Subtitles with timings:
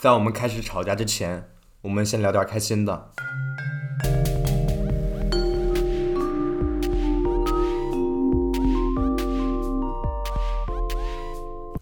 [0.00, 1.46] 在我们开始吵架之前，
[1.82, 3.10] 我们先聊点开心的。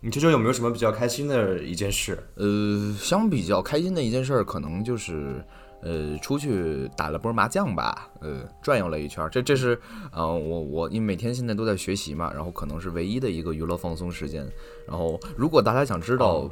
[0.00, 2.18] 你这周有没有什么比较开心的一件事？
[2.34, 5.40] 呃，相比较开心的一件事，可能就是，
[5.82, 9.28] 呃，出去打了波麻将吧，呃，转悠了一圈。
[9.30, 9.80] 这这是，
[10.10, 14.44] 呃，我我因为每天现在都在学习嘛，然后可能是唯一的一个娱乐放松时间。
[14.88, 16.50] 然后，如果大家想知道，哦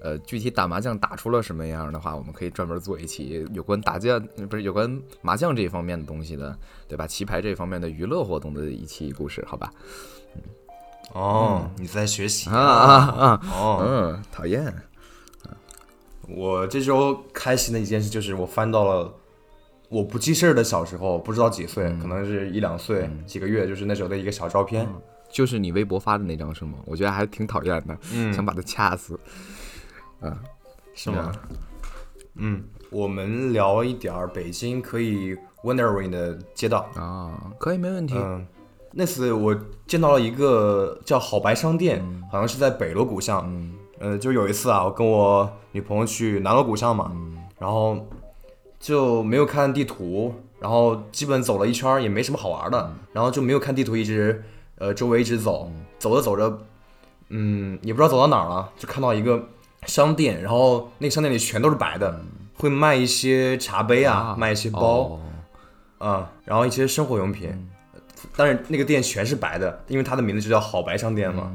[0.00, 4.18] 呃，具体打麻将打出了什么样的话，我们可以专门做一期有关打架，
[4.48, 7.06] 不是有关麻将这一方面的东西的，对吧？
[7.06, 9.72] 棋牌这方面的娱乐活动的一期故事，好吧？
[11.14, 13.40] 哦，你在学习啊啊啊！
[13.50, 14.72] 哦，嗯，讨厌。
[16.28, 19.10] 我这周开心的一件事就是我翻到了
[19.88, 24.86] 我不记事儿的小时候，不知道几岁，可能是一两岁、几个月，就是那时候的一个小照片。
[25.30, 26.74] 就是你微博发的那张是吗？
[26.84, 29.18] 我觉得还挺讨厌的，嗯想把它掐死。
[30.94, 31.32] 是吗？
[32.34, 36.88] 嗯，我们聊一点儿北京可以 wandering 的街道。
[36.94, 38.14] 啊，可以，没问题。
[38.16, 38.46] 嗯，
[38.92, 43.44] 那次我见到了一个叫好白商店，好像是在北锣鼓巷。
[43.46, 43.74] 嗯。
[44.00, 47.10] 呃，就有一次啊，我跟我女朋友去南锣鼓巷嘛，
[47.58, 48.06] 然后
[48.78, 54.40] 就没有看地图，然后基本走了一圈儿也没什么好玩的，然后就没有看地图，一直
[54.76, 56.60] 呃周围一直走，走着走着，
[57.30, 59.44] 嗯，也不知道走到哪儿了，就看到一个
[59.86, 62.20] 商店，然后那个商店里全都是白的，
[62.56, 64.80] 会卖一些茶杯啊，卖一些包。
[64.80, 65.20] 哦
[65.98, 67.50] 啊、然后一些生活用品，
[68.36, 71.52] 但是那个店全是白的，因为它的名字就叫好白商店嘛。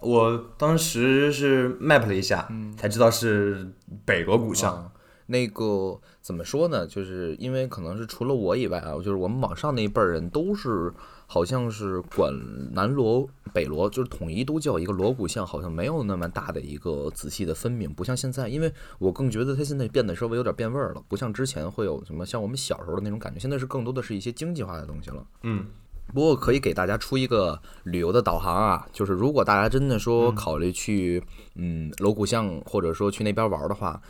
[0.00, 3.68] 我当时是 map 了一下，才知道是
[4.04, 4.74] 北锣鼓巷。
[4.74, 4.90] 啊
[5.26, 6.86] 那个怎么说呢？
[6.86, 10.92] 就是因为可能是除了我以外啊，就是我们往上那一辈人都是，
[11.26, 12.32] 好像是管
[12.72, 18.48] 南锣、北锣，就是统一都叫一个锣鼓巷，好像没有那么大的一个仔细的分明，不像现在。
[18.48, 25.26] 因为我更觉得它现在变得稍微有点变味儿了，不像之前会有什么像我们小时候的那种感觉，现在是更多的是一些经济化的东西了。
[25.42, 25.66] 嗯，
[26.12, 31.22] 不过可以给大家出一个旅游的导航啊，就是如果大家真的说考虑去
[31.54, 34.00] 嗯锣鼓巷或者说去那边玩的话，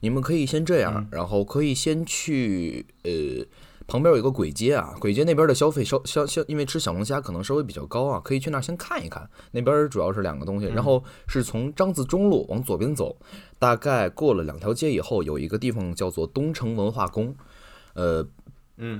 [0.00, 3.44] 你们可以先这样，然后可以先去呃
[3.86, 9.28] 旁边有一个簋街啊，簋街那边的消费稍消消，因为吃小龙虾可能稍微比较高啊，可以去那儿先看一看。
[9.50, 13.16] 那边主要是两个东西，然后是从张自忠路往左边走，
[13.58, 17.34] 大概过了两条街以后，有一个地方叫做东城文化宫，
[17.94, 18.26] 呃。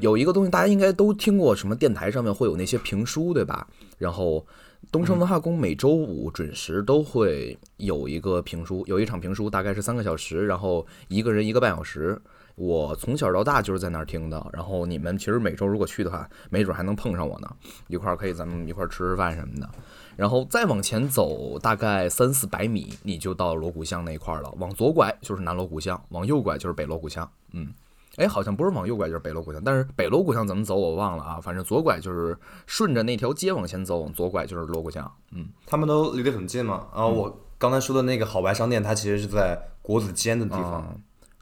[0.00, 3.66] 有一个东西大家应该都听过，什么电台上面会有那些评书，对吧？
[3.98, 4.46] 然后
[4.92, 12.20] 东城文化宫每周五准时都会有一个评书，有一场评书大概是三个小时，然后一个人一个半小时。
[12.62, 17.52] 我从小到大就是在那儿听的，然后你们其实每周如果去的话，没准还能碰上我呢，
[17.88, 19.68] 一块儿可以咱们一块儿吃吃饭什么的。
[20.14, 24.54] 然后再往前走大概三四百米，你就到锣鼓巷那一块儿了。
[24.60, 27.28] 往左拐就是南锣鼓巷，往右拐就是北锣鼓巷。
[27.50, 27.66] 嗯，
[28.14, 31.40] 哎，好像不是往右拐就是北锣鼓巷，但是北锣鼓巷怎么走我忘了啊。
[31.40, 35.12] 反正左拐就是顺着那条街往前走，往左拐就是锣鼓巷。
[35.32, 36.86] 嗯，他们都离得很近嘛。
[36.94, 40.96] 啊我刚才说的那个好白商店，它其实是在国子监的地方。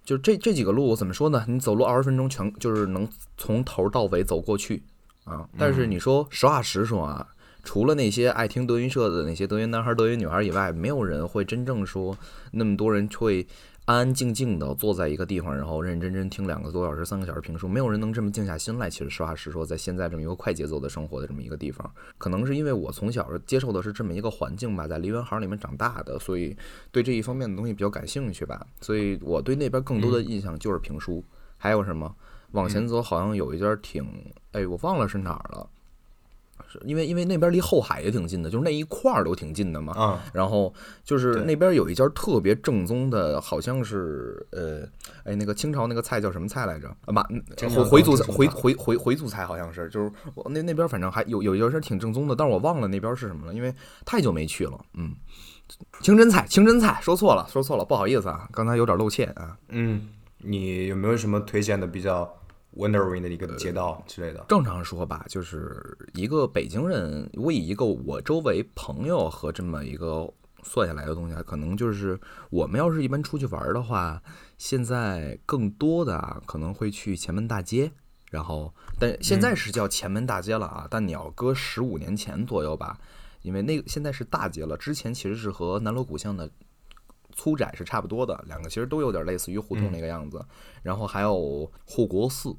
[0.04, 1.44] 就这这几个路怎么说呢？
[1.46, 4.82] 你走路二十分钟全就是能从头到尾走过去
[5.24, 5.48] 啊。
[5.58, 7.26] 但是你说实话实说啊，
[7.62, 12.16] 除了那些爱听德云社的那些德云男孩、德云女孩以外，没有人会真正说
[12.52, 13.46] 那么多人会
[13.90, 18.88] 安安静静的坐在一个地方，然后认认真真听两个多小时、三个小时评书，没有人能这么静下心来。
[18.88, 26.56] 其实实话实说，在现在这么一个快节奏的生活的这么一个地方，可能是因为我从小接受的是这么一个环境吧，在梨园行里面长大的，所以
[26.92, 28.64] 对这一方面的东西比较感兴趣吧。
[28.80, 31.24] 所以我对那边更多的印象就是评书，
[31.56, 32.14] 还有什么
[32.52, 34.06] 往前走，好像有一家挺，
[34.52, 35.68] 哎，我忘了是哪儿了。
[36.70, 39.92] 是因为因为那边离后海也挺近的，就是那一块儿都挺近的嘛。
[39.94, 40.72] 啊，然后
[41.02, 44.82] 就是那边有一家特别正宗的，好像是呃，
[45.24, 46.88] 哎，那个清朝那个菜叫什么菜来着？
[47.06, 47.26] 啊，马
[47.56, 53.74] 清朝回回族菜回回回回族菜好像是，就是我那那边反正还有有一家是挺正宗的，但是我忘了那边是什么了，因为
[54.06, 54.78] 太久没去了。
[54.94, 55.12] 嗯，
[56.02, 59.56] 清真菜，清真菜，说错了，说错了，不好意思啊，刚才有点露怯啊。
[59.68, 60.08] 嗯，
[60.38, 62.32] 你有没有什么推荐的比较
[62.76, 64.44] wandering 的一个街道之类的？
[64.48, 70.32] 正常说吧，就是一个北京人，我以一个我周围朋友和这么一个
[70.62, 72.18] 算下来的东西啊，可能就是
[72.50, 74.22] 我们要是一般出去玩的话，
[74.58, 77.90] 现在更多的啊可能会去前门大街，
[78.30, 82.98] 然后但现在是叫前门大街了啊，但你要搁十五年前左右吧，
[83.42, 86.50] 因为那个现在是大街了，之前其实是和南锣鼓巷的。
[87.34, 90.44] 粗窄是差不多的，两个其实都有点类似于胡同那个样子。
[90.82, 92.54] 然后还有护国寺，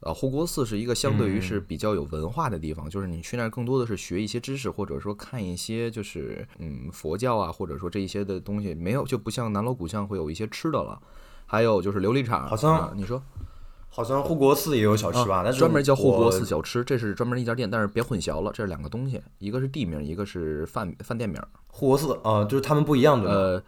[0.00, 11.00] 呃，护国寺是一个相对于是比较有文化的地方，就是你去那儿更多的是学一些知识，或者说看一些就是嗯佛教啊，或者说这一些的东西，没有就不像南锣鼓巷会有一些吃的了。
[11.46, 13.22] 还有就是琉璃厂，好像啊你说
[13.88, 21.40] 好像护国寺也有小吃吧，但是专门叫护国寺小吃，这是专门一家店，但是别混淆了，这是两个东西，一个是地名，一个是饭饭店名。
[21.68, 23.30] 护国寺啊、就是他们不一样的。
[23.30, 23.62] 呃，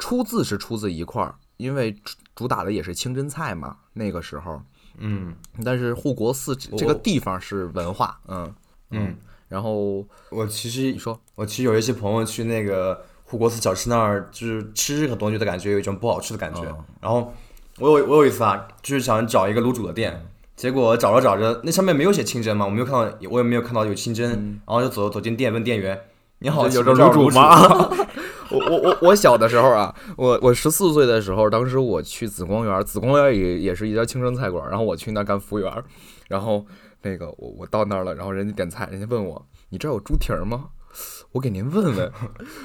[0.00, 4.60] 出自是出自一块儿，因为主主打的也是清真菜嘛，那个时候。
[5.02, 8.52] 嗯但是护国寺这这个地方是文化，嗯
[8.90, 9.16] 嗯，
[9.48, 16.62] 然后我其实你说我其实有一些朋友去那个护国寺小吃那儿，就是吃这个东西的感觉有一种不好吃的感觉。
[16.64, 17.32] 哦然后
[17.78, 24.28] 我有我有一次啊，就是想找一个卤煮的店，结果找着找着那上面没有写清真嘛，我没有看到，我也没有看到有清真，
[24.66, 25.98] 然后就走走进店问店员
[26.40, 27.88] ：“你好，嗯有这卤煮吗？
[28.50, 35.72] 我我我我小的时候啊，我我十四岁的时候，当时我去紫光园，紫光园也也是一家清真菜馆，然后我去那干服务员，
[36.28, 36.64] 然后
[37.02, 40.66] 那个我我到那儿了，然后人家点菜，人家问我你这有猪蹄儿吗？
[41.32, 42.12] 我给您问问，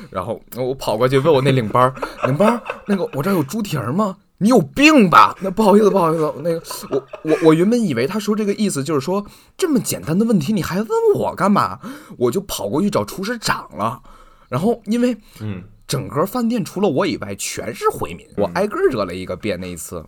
[0.10, 1.94] 然后我跑过去问我那领班，
[2.26, 4.18] 领班那个我这有猪蹄儿吗？
[4.40, 5.38] 你有病吧？
[5.42, 9.24] 那不好意思，不好意思，那个我我我原本以为他说这个意思就是说
[9.56, 11.80] 这么简单的问题你还问我干嘛？
[12.18, 14.02] 我就跑过去找厨师长了，
[14.50, 20.04] 然后因为嗯，整个饭店除了我以外全是回民，我挨个儿惹了一个遍那一次。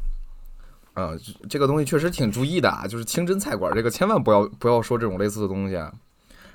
[0.94, 5.94] 啊、这这个东西确实挺注意的啊，就是清真菜馆这个千万不要不要说这种类似的东西啊。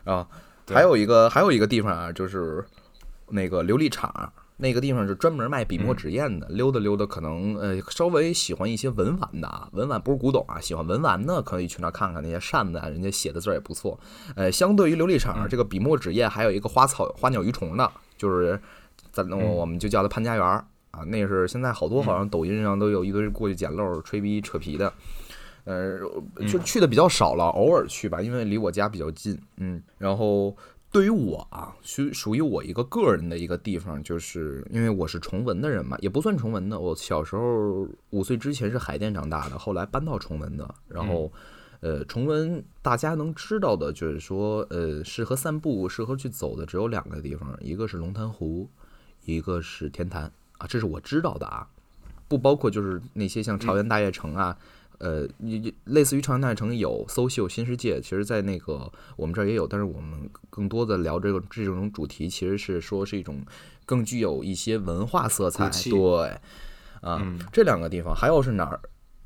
[0.03, 0.27] 啊，
[0.67, 2.65] 还有一个还有一个地方啊，就是
[3.29, 6.49] 那个琉璃厂，那个地方是专门卖笔墨纸砚的。
[6.49, 13.97] 溜达溜达，可能呃稍微喜欢一些文玩的啊，文玩不是古董啊，喜欢文玩的可以去那儿看看那些扇子啊，人家写的字儿也不错。
[14.35, 18.61] 呃，相对于琉璃厂这个笔墨纸砚，还有一个花草花鸟鱼虫的，就是
[19.13, 24.93] 咱我我们就叫它潘家园儿啊，那是现在好多好像抖音上都有一堆过去捡漏、吹逼扯皮的。
[25.65, 25.97] 呃，
[26.51, 29.39] 就去的比较少了，偶尔去吧，因为离我家比较近。
[29.59, 30.57] 嗯，然后
[30.91, 36.81] 对于我啊，属属于我一个个人的一个地方，就是因为我是崇文的人嘛，也不算崇文的。
[36.81, 40.75] 我小时候五岁之前是海淀长大的，后来搬到崇文的。
[40.89, 41.31] 然后，
[41.79, 48.69] 呃，崇文大家能知道的就是说，呃，适合散步、适合去走的只有两个地方，一个是龙潭湖，
[49.25, 51.67] 一个是天坛啊，这是我知道的啊，
[52.29, 54.57] 不包括就是那些像朝阳大悦城啊。
[54.99, 63.45] 呃，你你类似于朝阳大悦城有搜秀新世界，其实，在那个我们这儿也有，但是我们更多的聊这个这种主题，其实是说是一种
[63.85, 65.69] 更具有一些文化色彩。
[65.91, 66.39] 对，
[67.01, 67.21] 啊，
[67.53, 68.81] 这两个地方还有是哪儿？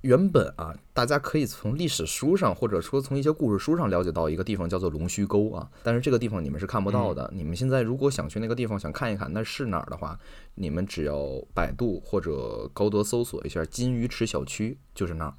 [0.07, 7.29] 原本啊，大家可以从历史书上，或者说从一些故事书上了解到一个地方叫做龙须沟啊，但是这个地方你们是看不到的。
[7.35, 10.17] 你们现在如果想去那个地方想看一看那是哪儿的话，
[10.55, 15.35] 你们只要百度或者高德搜索一下金鱼池小区，就是那儿。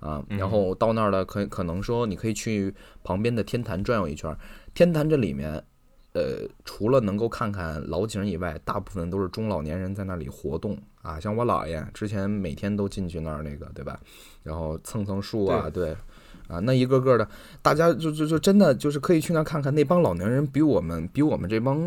[0.00, 2.74] 啊，然后到那儿了，可可能说你可以去
[3.04, 4.36] 旁边的天坛转悠一圈儿。
[4.74, 5.64] 天坛这里面，
[6.14, 11.18] 呃，除了能够看看老景以外，大部分都是中老年人在那里活动啊。
[11.18, 13.98] 像我姥爷之前每天都进去那儿那个，对吧？
[14.42, 15.96] 然后蹭蹭树啊，对。
[16.48, 17.26] 啊，那一个个的，
[17.62, 21.78] 大家就就就真的就是可以去那儿看看，那帮老年人比我们比我们这帮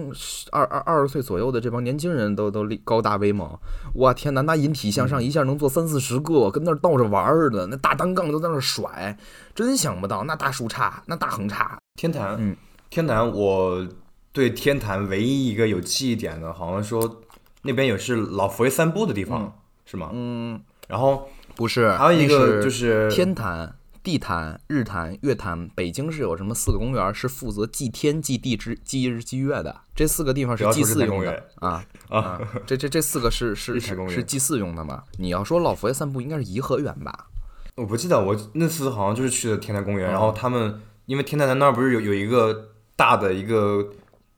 [0.51, 3.47] 二二二十岁左右的这帮年轻人都都力高大威猛。
[3.95, 9.15] 哇天哪，那引体向上一下能做三四十个，跟那儿倒着玩儿似的，那大单杠都在那儿甩，
[9.53, 11.77] 真想不到那大树杈，那大横叉。
[11.99, 12.55] 天坛，嗯，
[12.89, 13.87] 天坛，我
[14.35, 17.21] 对天坛唯一一个有记忆点的，好像说
[17.61, 20.11] 那边也是老佛爷散步的地方，是吗？
[20.13, 23.73] 嗯，然后不是，还有一个就是天坛。
[24.05, 29.75] 地坛、日坛、月坛，北京是有什么四个公园是负责祭天、祭地、之祭日、祭月的？
[29.95, 32.39] 这四个地方是祭祀用的啊 啊！
[32.67, 35.01] 这这这四个是是是是祭祀用的嘛？
[35.17, 37.25] 你要说老佛爷散步，应该是颐和园吧？
[37.73, 43.89] 我不记得，我那次好像就是去的天坛公园，然后他们因为天坛那儿不是有有一个大的一个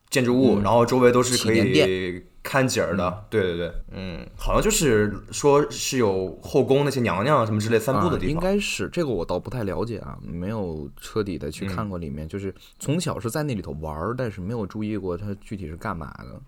[0.09, 16.41] 建筑物，然后周围都是可以看景儿的，对对对，嗯，好像就是说是有后宫那些娘娘什么之类散步的地方，应该是这个我倒不太了解啊，没有彻底的去看过里面，就是从小是在那里头玩儿，但是没有注意过它具体是干嘛的。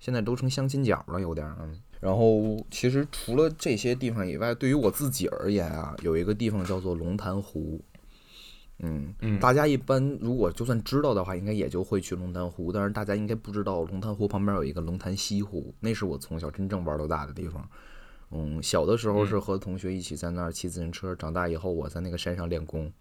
[0.00, 1.76] 现在都成相亲角了，有点嗯。
[2.00, 7.80] 然后其实除了这些地方以外，对于我自己而言啊，有一个地方叫做龙潭湖。
[8.80, 12.70] 嗯，嗯大家一般如果就算知道的话，应该也就会去龙潭湖。
[12.70, 17.68] 但是大家应该不知道，龙潭湖旁边有一个龙潭西湖，那是我从小真正玩到大的地方。
[18.30, 22.92] 嗯，小的时候是和同学一起在那儿骑自行车，长大以后我在那个山上练功，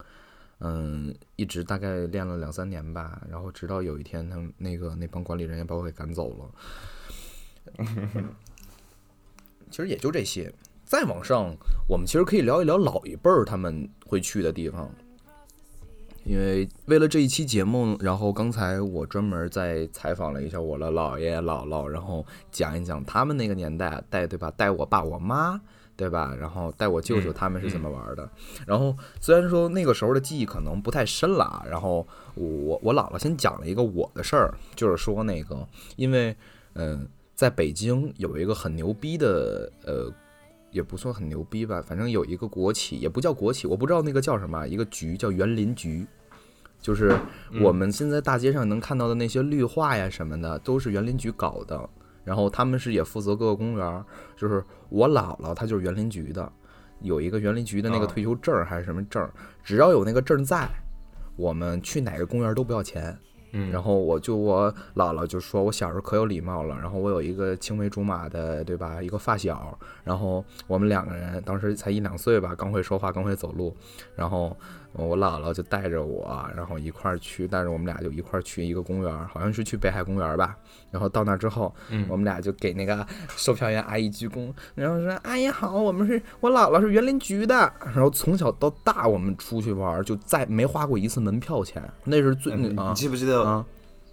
[0.59, 3.21] 嗯，一直大概练了两三年吧。
[3.29, 7.85] 然后直到有一天，他们那个那帮管理人员把我给赶走了。
[9.69, 10.51] 其实也就这些，
[10.85, 11.53] 再往上，
[11.89, 14.89] 我们其实可以聊一聊老一辈儿他们会去的地方。
[16.27, 25.59] 因为为了这一期节目，然后刚才我专门在采访了一下我的姥爷姥姥，然后讲一讲他们那个年代带对吧，带我爸我妈
[25.95, 28.29] 对吧，然后带我舅舅他们是怎么玩的。
[28.65, 32.05] 然后虽然说那个时候的记忆可能不太深了啊，然后
[32.35, 35.65] 我我姥姥先讲了一个我的事儿，就是说那个
[35.95, 36.35] 因为
[36.73, 40.11] 嗯，在北京有一个很牛逼的呃。
[40.77, 46.07] 也不算很牛逼吧，反正有一个国企，也不叫国企，我不知道那个叫什么，一个局叫园林局。
[46.79, 47.17] 就是
[47.59, 51.89] 我们现在大街上能看到的那些绿化呀什么的，都是园林局搞的。
[52.23, 54.05] 然后他们是也负责各个公园。
[54.35, 56.49] 就是我姥姥她就是园林局的，
[57.01, 59.27] 有一个园林局的那个退休证还是什么证，
[59.63, 60.69] 只要有那个证在，
[61.35, 63.17] 我们去哪个公园都不要钱。
[63.51, 66.77] 嗯，然后我就我姥姥就说，我小时候可有礼貌了。
[66.79, 69.01] 然后我有一个青梅竹马的，对吧？
[69.01, 73.75] 一个发小，然后我们两个人当时才一两岁吧，刚会说话，刚会走路，
[74.15, 74.55] 然后。
[74.93, 80.55] 我姥姥就带着我，然后一块儿去，但是我们俩就一块儿去一个公园，好像是去北海公园吧。
[80.89, 81.73] 然后到那之后，
[82.07, 92.55] 我们俩就给那个售票员阿姨鞠躬，然后说：“阿姨好，我们是我姥姥是园林局的。”然后从小到大，我们出去玩就再没花过一次门票钱，那是最……
[92.55, 93.43] 你记不记得？
[93.43, 93.65] 啊，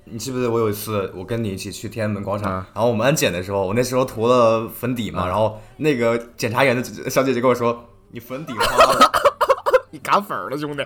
[0.04, 9.10] 你记不记得我有一次我跟你一起去天安门广场，然后我们安检的时候，我那时候涂了粉底嘛，然后那个检查员的小姐姐跟我说：“你粉底花了。”
[9.94, 10.82] 你卡粉了，兄弟！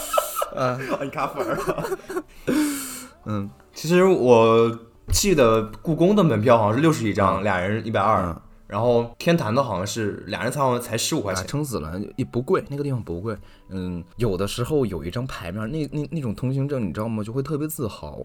[0.56, 1.98] 嗯， 你卡粉了。
[3.26, 4.78] 嗯，其实我
[5.12, 8.34] 记得故宫的门票好像是六十一张，俩人一百二。
[8.66, 13.36] 然后天坛的好像是俩人才才十五块钱，撑死了也不贵，那个地方不贵。
[13.68, 17.22] 嗯，有的时候有一张牌面，那那那种通行证，你知道吗？
[17.22, 18.24] 就会特别自豪，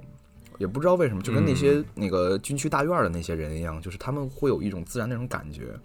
[0.57, 5.77] 也不知道为什么，就跟那些那个军区大院的那些人一样，就是他们会有一种自然那种感觉。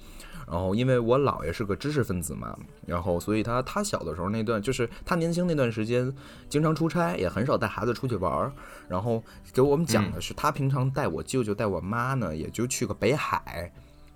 [0.49, 6.13] 然后，因为我姥爷是个知识分子嘛，然后所以他他小的时候那段，就是他年轻那段时间，
[6.49, 8.53] 经常出差，也很少带孩子出去玩儿。
[8.89, 9.21] 然后
[9.53, 13.73] 给我们讲的是，他平常带我舅舅带我妈呢，也就去个北海，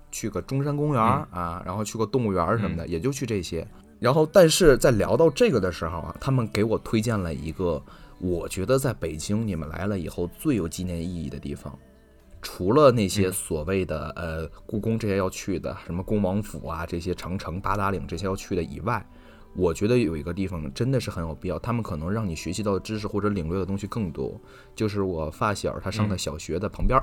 [0.09, 3.67] 去个中山公园啊，然后去个动物园什么的，也就去这些。
[3.99, 7.83] 然后，但是在聊到这个的时候啊，他们给我推荐了一个，
[8.19, 11.77] 我觉得在北京你们来了以后最有纪念意义的地方。
[12.41, 19.05] 除了那些所谓的呃故宫这些要去的，什么恭王府啊这些长城、八达岭这些要去的以外，
[19.53, 24.39] 我觉得有一个地方真的是很有必要，他们可能让你学习到的知识或者领略的东西更多。
[24.75, 26.99] 就是我发小他上的小学的旁边，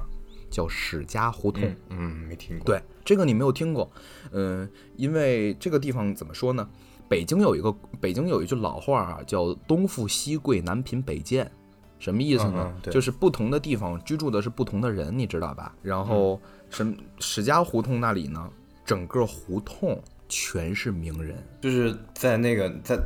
[0.51, 1.63] 叫史家胡同。
[1.91, 2.65] 嗯，没听过。
[2.65, 3.91] 对，这个你没有听过。
[4.33, 6.69] 嗯，因为这个地方怎么说呢？
[7.09, 11.51] 北京有一个北京有一句老话啊，叫东富西贵，南贫北贱。
[11.99, 12.73] 什么意思呢？
[12.83, 15.75] 就是不同的地方居住的是不同的人，你知道吧？
[15.83, 16.41] 然后
[16.71, 18.49] 什史家胡同那里呢，
[18.85, 22.99] 整个胡同全是名人，就是在那个在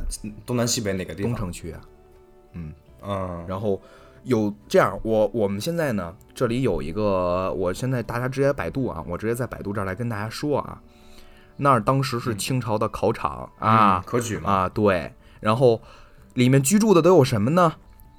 [0.45, 1.31] 东南西北哪个地方？
[1.31, 1.81] 东城区啊。
[2.53, 3.45] 嗯嗯。
[3.47, 3.81] 然后
[4.23, 10.81] 有这样，我我们现在呢，这里有一个，我现在大家直接百度啊，我直接在百度这儿来跟大家说啊，
[11.57, 15.13] 那儿当时是清朝的考场啊，科举嘛啊，对。
[15.39, 15.81] 然后
[16.35, 17.73] 里面居住的都有什么呢？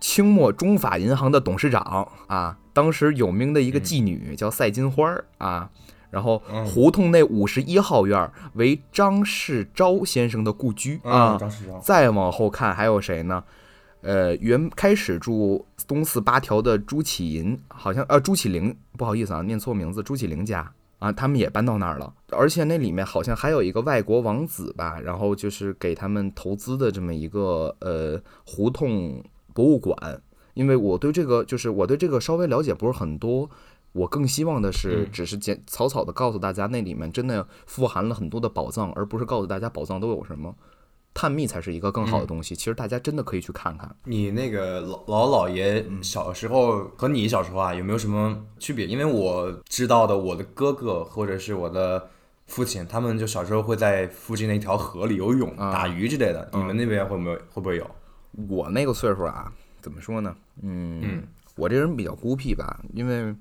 [0.04, 5.70] 清末中法银行的董事长啊，当时有名的一个妓女叫赛金花儿啊，
[6.10, 11.38] 然后胡同内五十一号院为张世钊先生的故居啊。
[11.40, 11.80] 张世钊。
[11.80, 13.42] 再往后看还有谁呢？
[14.02, 22.12] 呃，原开始住东四八条的朱启银，好像呃朱启灵，不好意思啊，念错名字，朱启灵家啊，他们也搬到那儿了。
[22.30, 29.24] 而且那里面好像还有一个外国王子吧，然后就是给他们投资的这么一个呃胡同。
[29.54, 29.96] 博物馆，
[30.52, 33.48] 因为我对这个就是我对这个稍微了解不是很多，
[33.92, 40.54] 我更希望的是只是简草草的告诉大家那里面真的富含了很多的宝藏，而不是告诉大家宝藏都有什么，
[41.14, 42.56] 探秘才是一个更好的东西。
[42.56, 43.94] 其实大家真的可以去看看。
[44.04, 48.84] 你那个老老姥爷小时候和你小时候啊有没有什么区别？
[48.84, 52.08] 因为我知道的，我的哥哥或者是我的
[52.46, 56.50] 父亲，他们就小时候会在附近的一条河里游泳、打鱼之类的。
[56.52, 57.88] 你们那边会不会会不会有？
[58.48, 60.36] 我那个岁数啊，怎么说呢？
[60.62, 61.22] 嗯，
[61.56, 63.34] 我这人比较孤僻吧，因为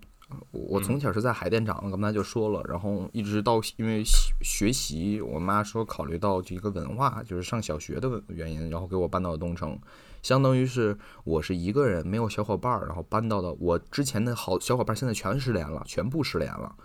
[0.51, 4.03] 我从小是在海淀长的，刚才就说了，然后一直到因为
[4.41, 9.77] 学习，我妈说考虑到这个文化，就是上小学的原因，然后给我搬到了东城，
[10.21, 16.75] 相当于是我是一个人，没有小伙伴儿，然后搬到的我之前的好小伙伴现在全失联了，全部失联了。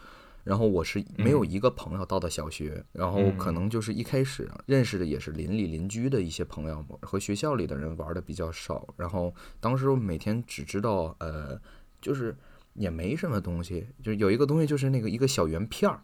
[0.49, 8.89] 然后我是没有一个朋友到的小学，然后可能就是一开始认识的也是邻里邻居的一些朋友，和学校里的人玩的比较少。
[8.97, 11.61] 然后当时我每天只知道，呃，
[12.01, 12.35] 就是
[12.73, 16.01] 也没什么东西，就有一个东西就是那个一个小圆片儿，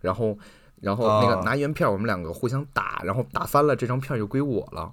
[0.00, 0.38] 然后
[0.80, 1.42] 然后那个啊。
[1.44, 4.90] 拿圆片儿，我们两个互相打，然后打翻了，这张片儿就归我了。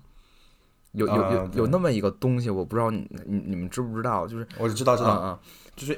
[0.91, 5.39] 有有有有那么一个东西，我不知道你你你们知不知道，就是我知道知道，啊啊，
[5.73, 5.97] 就是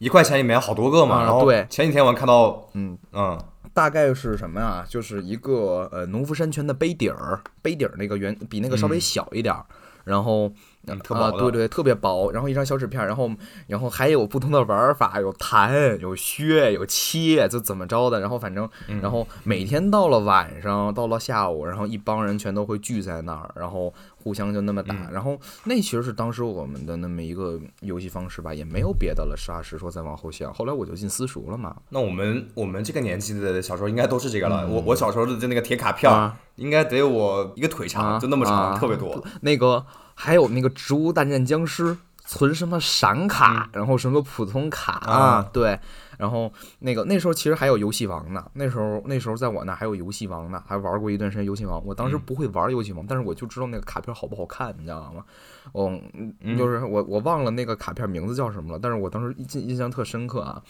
[0.00, 1.20] 一块钱里面好多个嘛。
[1.20, 3.38] 啊然后对前几天我看到，嗯嗯
[3.72, 4.84] 大概是什么呀？
[4.88, 9.64] 就是一个呃农夫山泉的杯底儿，杯底儿那个圆比那个稍微小一点儿，
[10.04, 10.50] 然后。
[10.86, 13.30] 嗯特啊，对对，特别薄，然后一张小纸片儿，然后
[13.66, 34.66] 然后还有不同的玩法，有弹，有削，有切，就怎么着的，然后反正，嗯然后每天到了晚上，到了下午，然后一帮人全都会聚在那儿，然后互相就那么打，嗯然后那其实是当时我们的那么一个游戏方式吧，也没有别的了，实话实说，再往后想，后来我就进私塾了嘛，那我们我们这个年纪的小时候应该都是这个了。
[34.66, 36.10] 我我小时候的那个铁卡片
[36.56, 39.22] 应该得有我一个腿长，啊就那么长，啊特别多。
[39.42, 39.84] 那个
[40.20, 41.84] 还有那个《植物大战僵尸》，
[42.26, 45.80] 存什么闪卡，然后什么普通卡嗯啊对，
[46.18, 51.82] 然后那个那时候其实还有游戏王呢，那时候那时候在我那还有游戏王呢，还玩过一段时间游戏王。
[51.86, 55.24] 我当时嗯不会玩游戏王，但是我就知道那个卡片好不好看，你知道吗？
[55.72, 60.62] 我嗯就是我我忘了那个卡片名字叫什么了，但是我当时印印象特深刻啊。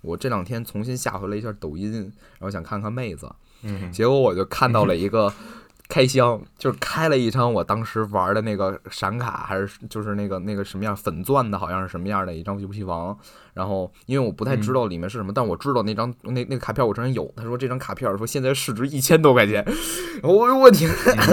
[0.00, 3.32] 我这两天重新下回了一下抖音，然后想看看妹子，
[3.62, 5.32] 嗯结果我就看到了一个
[5.92, 13.14] 开箱，就是开了一张我当时玩的那个闪卡，还是就是那个那个什么样粉钻的，好像是什么样的一张游戏王。
[13.54, 17.30] 然后因为我不太知道里面是什么，但我知道那张那那个卡片我真有。
[17.36, 19.64] 他说这张卡片说现在市值一千多块钱，
[20.22, 20.90] 我我天，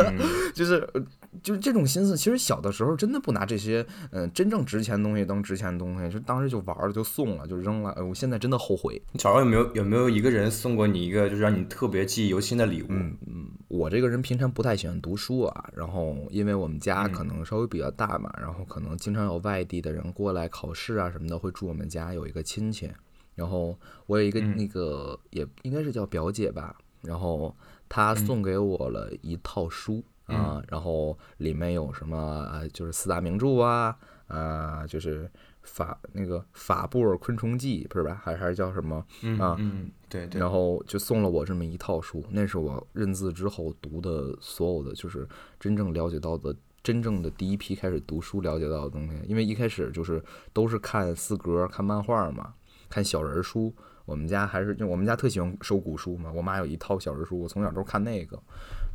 [0.10, 0.18] 嗯
[0.54, 1.02] 就是呃
[1.42, 7.92] 就是这种心思，其实小的时候真的不拿这些嗯、呃真正值钱的东西当值钱的东西，就当时就玩了就送了就扔了。
[7.92, 9.02] 呃我现在真的后悔。
[9.12, 12.88] 你小时候有没有有没有一个人送过你一个就是让你特别记忆犹新的礼物？
[12.90, 22.92] 嗯嗯，我这个人平常不太喜欢读书啊，然后因为我们家嗯可能稍微比较大嘛，然后可能经常有外地的人过来考试啊什么的，会住我们家有一个亲戚，
[23.36, 27.56] 然后我有一个嗯那个、也应该是叫表姐吧，然后
[27.88, 30.04] 她嗯送给我了一套书。
[30.26, 33.98] 啊，然后里面有什么呃，就是四大名著啊，
[34.28, 35.28] 啊，就是
[35.64, 38.14] 法那个法布尔昆虫记，不是吧？
[38.24, 39.04] 还还是叫什么？
[39.24, 40.40] 嗯啊嗯，对对。
[40.40, 45.28] 然后就送了我这么一套书，那是我认字之后读的所有的，就是
[45.60, 46.56] 真正了解到的，
[46.90, 49.16] 真正的第一批开始读书了解到的东西。
[49.28, 50.20] 因为一开始就是
[50.52, 52.54] 都是看四格、看漫画嘛，
[52.90, 53.72] 看小人书。
[54.06, 58.40] 我们家还是就我们家特喜欢收古书嘛，我妈有一套小人书，我从小都看那个。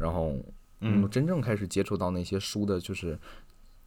[0.00, 0.34] 然后，
[0.80, 3.16] 嗯，真正开始接触到那些书的，就是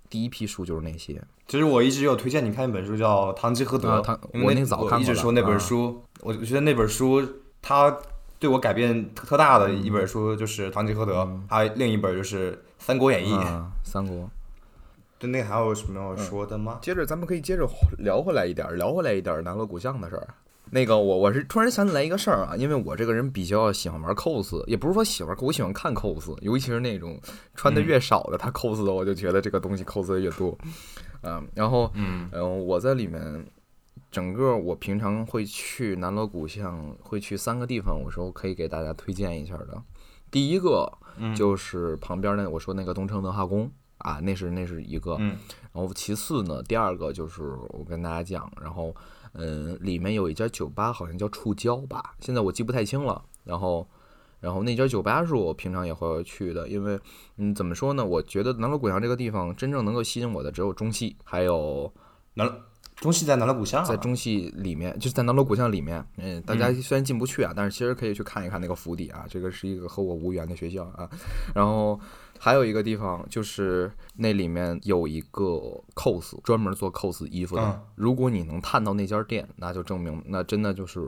[0.09, 1.21] 第一批书就是那些。
[1.45, 3.99] 其实我一直有推荐你看一本书叫《堂吉诃德》
[4.41, 7.21] 我那早看一直说那本啊书，我觉得那本书
[7.61, 7.97] 它
[8.39, 13.33] 对我改变特特大的一本书就是《堂吉诃德》，还有另一本就是《三国演义》。
[13.83, 14.29] 三国。
[15.19, 16.77] 对，那还有什么要说的吗？
[16.79, 20.27] 接着咱们可以接着聊回来一点儿，聊回来一点儿南锣鼓巷的事儿。
[20.69, 27.19] 那个我我是突然想起来一个事儿啊，因为我这个人比较喜欢玩 cos，也不是说喜欢，我喜欢看 cos，尤其是那种
[27.55, 30.55] 穿的越少的，他 cos 的我就觉得这个东西 cos 的越多。
[31.23, 33.43] 嗯，然后嗯嗯，我在里面，
[34.17, 39.79] 整个我平常会去南锣鼓巷，会去三个地方，我说可以给大家推荐一下的。
[40.31, 40.91] 第一个
[41.35, 45.17] 就是旁边那我说那个东城文化宫啊，那是那是一个。
[45.19, 45.37] 嗯
[45.71, 48.91] 然后其次呢，第二个就是我跟大家讲，然后
[49.33, 53.23] 嗯，里面有一家酒吧，好像叫触礁吧，现在我记不太清了。
[53.43, 53.87] 然后，
[54.39, 56.99] 然后那家酒吧是我平常也会去的，因为
[57.35, 58.03] 嗯，怎么说呢？
[58.03, 61.93] 我觉得南锣鼓巷这个地方真正能够吸引我的只有中戏，还有
[62.33, 62.51] 南
[62.97, 71.07] 中戏在南锣鼓巷啊，在中戏里面，就是在南锣鼓巷里面，嗯，大家虽然进不去啊，但是其实可以去看一看那个府邸啊，这个是一个和我无缘的学校啊。
[71.53, 71.99] 然后
[72.39, 75.43] 还有一个地方就是那里面有一个
[75.93, 77.61] cos，专门做 cos 衣服的。
[77.61, 80.99] 嗯如果你能探到那家店，那就证明那真的就是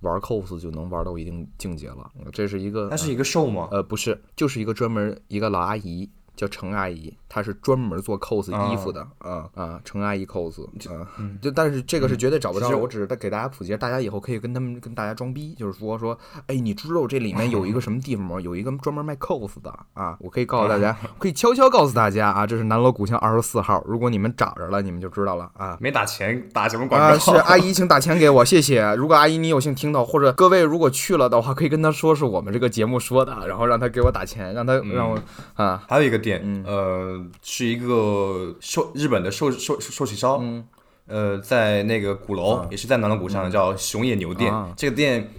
[0.00, 2.10] 玩 cos 就能玩到一定境界了。
[2.18, 3.68] 嗯这是一个，那是一个寿吗？
[3.72, 6.08] 呃，不是，就是一个专门一个老阿姨，
[6.42, 11.06] 叫程阿姨，她是专门做 cos 衣服的，啊啊，程阿姨 cos，啊，
[11.40, 18.40] 就但是这个是绝对找不着的，我只是给大家普及，大家以后可以跟他们跟大家装逼，就是说说，哎，你知道这里面有一个什么地方吗？
[18.42, 25.78] 有一个专门卖 cos 的啊，我可以告诉大家，可以悄悄告诉大家啊，这是南锣鼓巷二十四号，如果你们找着了，你们就知道了啊。
[25.80, 27.18] 没打钱，打什么广啊，告？
[27.18, 28.94] 是阿姨，请打钱给我，谢谢。
[28.96, 35.18] 如果阿姨你有幸听到，或者各位如果去了的话，可以跟她说是我们这个节目说的，然后让她给我打钱，让她让我
[35.54, 36.64] 啊，还有一个店，嗯。
[36.66, 40.66] 呃，是一个寿日本的寿寿寿喜烧，嗯。
[41.06, 44.52] 呃，在那个鼓楼，也是在南锣鼓巷，叫熊野牛店。
[44.52, 44.72] 啊。
[44.76, 45.30] 这个店，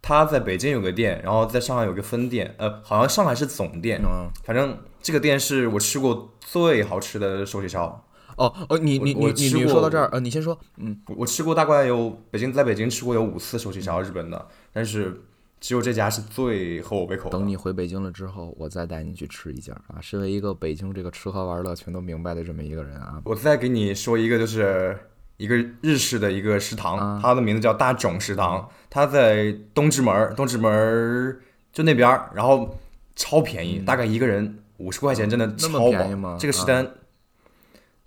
[0.00, 4.30] 它在北京有个店，然后在上海有个分店，呃，好像上海是总店，嗯。
[4.44, 8.04] 反正这个店是我吃过最好吃的寿喜烧。
[8.36, 15.20] 哦哦，你你你你你说到这儿，呃，你先说，嗯我我吃过大概有北京在北京吃过有五次寿喜烧，日本的，但是
[15.60, 17.38] 只有这家是最合我胃口的。
[17.38, 20.00] 等你回北京了之后，我再带你去吃一家啊！
[20.00, 24.98] 身为一个北京这个吃喝玩乐全都明白的这么一个人啊，我再给你说一个，就是
[25.36, 31.38] 一个日式的一个食堂，它的名字叫大冢食堂，它在东直门儿，东直门儿
[31.72, 32.78] 就那边儿，然后
[33.14, 36.38] 超便宜，大概一个人五十块钱，真的超便宜吗。
[36.40, 36.90] 这个食单，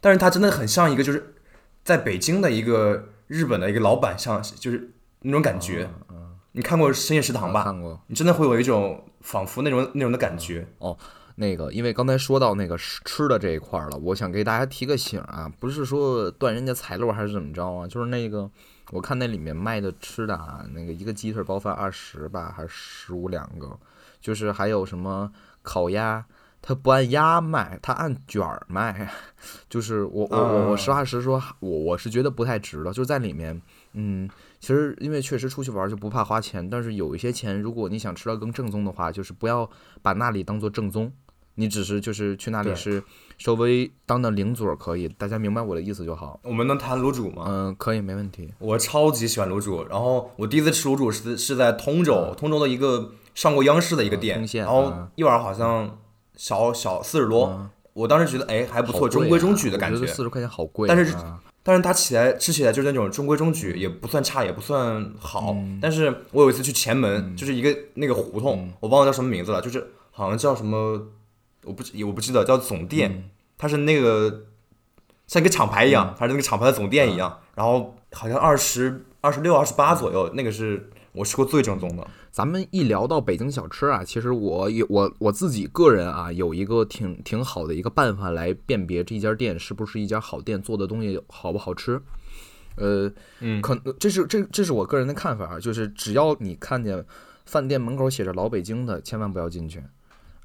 [0.02, 1.36] 但是它真的很像一个就是
[1.84, 4.90] 在北京的一个日本的一个老板，像就是
[5.22, 5.88] 那种感觉。
[6.54, 7.64] 你看过深夜食堂吧？
[7.64, 8.00] 看过。
[8.08, 10.68] 你真的会有一种仿佛那种那种的感觉。
[10.78, 10.98] 哦，
[11.36, 18.50] 那个，因为刚才说到那个吃吃的这一块儿了，我想给大家提个醒啊，不是说断人家财路还是怎么着啊，就是那个
[18.92, 23.78] 我看那里面卖的吃的啊，那个一个鸡腿包饭二十吧，还是十五两个，
[24.22, 26.24] 就是还有什么烤鸭。
[26.66, 29.12] 它不按鸭卖，它按卷儿卖，
[29.68, 33.62] 就是我我我我实话实说，我我是觉得不太值了，就是在里面，
[33.92, 34.30] 嗯，
[34.64, 39.70] 其实因为确实出去玩就不怕花钱，但是有一些钱，如果你想吃到更正宗的话，就是不要
[40.02, 41.12] 把那里当做正宗，
[41.56, 43.04] 你只是就是去那里是
[43.38, 46.40] 稍微当当零嘴儿可以，大家明白我的意思就好。
[46.44, 47.44] 我们能谈卤煮吗？
[47.46, 48.54] 嗯，可以，没问题。
[48.58, 56.00] 我超级喜欢卤煮，然后我第一次吃卤煮是是在通州，通州的一个上过央视的一个店，嗯然后嗯一碗好像
[56.38, 60.08] 小小四十多，我当时觉得哎还不错，中规中啊矩的感觉。
[60.08, 60.96] 四十块钱好贵啊。
[60.96, 61.14] 但是
[61.66, 65.54] 但是它起来吃起来就是那种中规中矩，也不算差，也不算好。
[65.54, 65.80] 嗯。
[65.82, 68.74] 但是我有一次去前门，就是一个那个胡同，嗯。
[68.82, 71.08] 我忘了叫什么名字了，就是好像叫什么，
[71.64, 73.30] 我不知我不记得叫总店，嗯。
[73.58, 74.44] 它是那个
[75.26, 82.06] 像一个厂牌一样，它是那个厂牌的总店一样，然后好像二十二十六、二十八左右，那个是我吃过最正宗的。
[82.32, 92.02] 咱们一聊到北京小吃啊，其实我有我我自己个人啊，有一个挺挺好的一个办法来辨别这家店是不是一家好店，做的东西好不好吃。
[92.76, 97.06] 呃，嗯可这是这这是我个人的看法啊，就是只要你看见
[97.46, 99.82] 饭店门口写着老北京的，千万不要进去。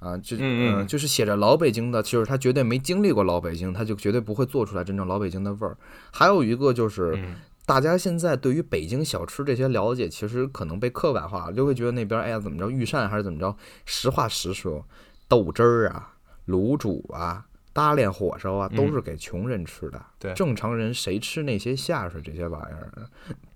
[0.01, 5.77] 啊，就嗯嗯就是写着老北京的，就是他绝对没经历过老北京，他就绝对不会做出来真正老北京的味儿。
[6.13, 7.35] 还有一个就是，嗯
[7.69, 13.55] 大家现在对于北京小吃这些了解，其实可能被刻板化，就会觉得那边哎呀怎么着御膳还是怎么着。
[13.85, 14.83] 实话实说，
[15.29, 16.15] 豆汁儿啊、
[16.47, 20.03] 卤煮啊、搭炼火烧啊，都是给穷人吃的。
[20.19, 22.91] 对正常人谁吃那些下水这些玩意儿？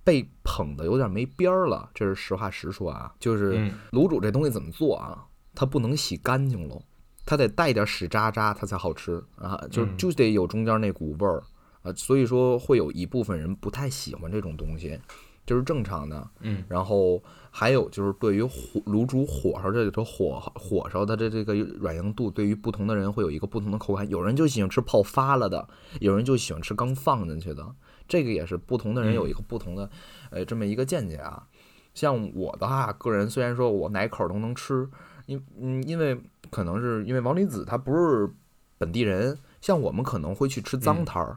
[0.05, 3.11] 被捧的有点没边儿了，这是实话实说啊。
[3.19, 5.25] 就是嗯卤煮这东西怎么做啊？
[5.55, 6.83] 它不能洗干净喽，
[7.25, 9.59] 它得带点屎渣渣，它才好吃啊。
[9.71, 11.43] 就嗯就得有中间那股味儿
[11.83, 14.99] 啊，所以说会有一部分人不太喜欢这种东西，
[15.45, 16.31] 这是正常的。
[16.41, 24.09] 嗯，然后还有就是对于火卤煮火烧这里头火火烧它的这个软硬度，对于不同的人会有一个不同的口感。
[24.09, 25.69] 有人就喜欢吃泡发了的，
[26.01, 27.75] 有人就喜欢吃刚放进去的，
[28.07, 29.91] 这个也是不同的人有一个不同的
[30.31, 31.47] 呃这么一个见解啊。
[31.95, 34.89] 像我的话，个人虽然说我哪口都能吃，
[35.27, 36.19] 因嗯，因为
[36.49, 38.31] 可能是因为王离子他不是
[38.79, 41.37] 本地人，像我们可能会去吃脏摊儿，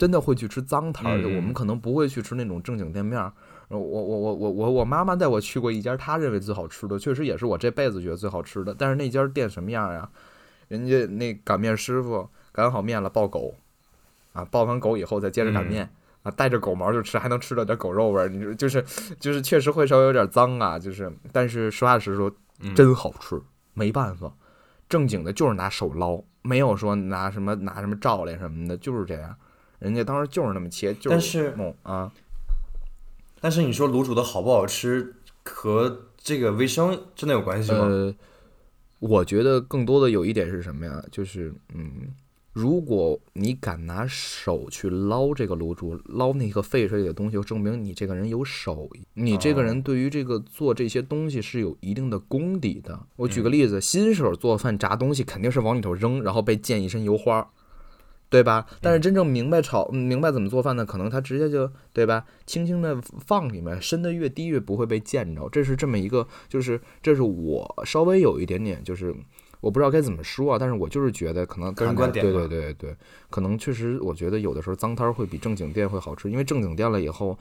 [0.00, 3.30] 真的会去吃脏摊儿，我们可能不会去吃那种正经店面儿。
[3.68, 8.74] 我我我我我我我妈妈带我去过一家她认为最好吃的，确实也是我这辈子觉得最好吃的。
[8.74, 10.08] 但是那家店什么样呀？
[10.68, 13.54] 人家那擀面师傅擀好面了抱狗，
[14.32, 15.86] 啊，抱完狗以后再接着擀面。
[16.22, 18.84] 啊，带着狗毛就吃，还能吃到点狗肉味儿，你说就是
[19.18, 22.30] 就是确实会稍微有点脏啊，就是，但是实话实说，
[22.74, 23.40] 真好吃，
[23.72, 24.30] 没办法，
[24.86, 29.34] 正经的就是拿手捞，没有说拿什么拿什么罩来什么的，就是这样，
[29.80, 32.12] 人家当时就是那么切，就但是弄啊，
[33.40, 37.78] 但是你说卤煮的好不好吃和这个卫生真的有关系吗？
[37.78, 38.14] 呃，
[38.98, 41.02] 我觉得更多的有一点是什么呀？
[41.10, 42.14] 就是嗯，
[42.52, 53.06] 如果你敢拿手去捞这个卤煮，捞那个沸水里的东西，就证明你这个人有手艺，你这个人对于这个做这些东西是有一定的功底的。
[53.16, 57.50] 我举个例子，新手做饭炸东西肯定是往里头扔，然后被溅一身油花。
[58.30, 58.64] 对吧？
[58.80, 65.48] 但是真正明白炒、嗯明白怎么做饭的，可能他直接就对吧，轻轻的放里面，深的越低越不会被溅着。
[65.50, 69.14] 这是这么一个，就是这是我稍微有一点点，就是
[69.60, 72.96] 我不知道该怎么说啊，但是我就是觉得可能看对观点对对对对，
[73.28, 77.38] 可能确实我觉得有的时候脏摊儿会比正经店会好吃，因为正经店了以后。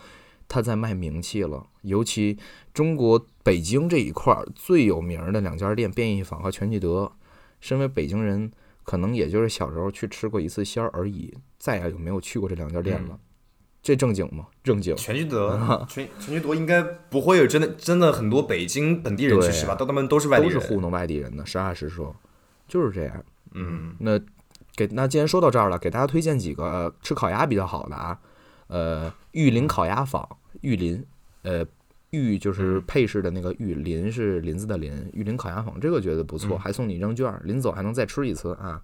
[0.52, 2.36] 他在卖名气了，尤其
[2.74, 7.12] 中国北京这一块儿最有名儿的两家店，便宜坊和全聚德。
[7.62, 8.52] 身为北京人，
[8.90, 13.20] 可能也就是小时候去吃过一次鲜儿而已，再也就没有去过这两家店了。
[13.84, 14.48] 这正经吗？
[14.64, 14.96] 正经。
[14.96, 15.56] 全聚德，
[15.88, 19.76] 全全聚德应该不会有真的真的很多北京本地人去吃吧？
[19.76, 22.16] 都他们都是外地人，都是糊弄外地人的，实话实说，
[22.68, 23.24] 就是这样。
[23.52, 24.20] 嗯，那
[24.76, 28.20] 给那既然说到这儿了，给大家推荐几个、呃吃烤鸭比较好的啊，
[28.70, 30.28] 呃，玉林烤鸭坊，
[30.62, 31.06] 玉林，
[31.44, 31.64] 呃，
[32.12, 38.82] 玉就是配饰的那个玉，林是林子的林，玉林烤鸭坊这个觉得不错，还送你一张券儿，临走还能再吃一次啊。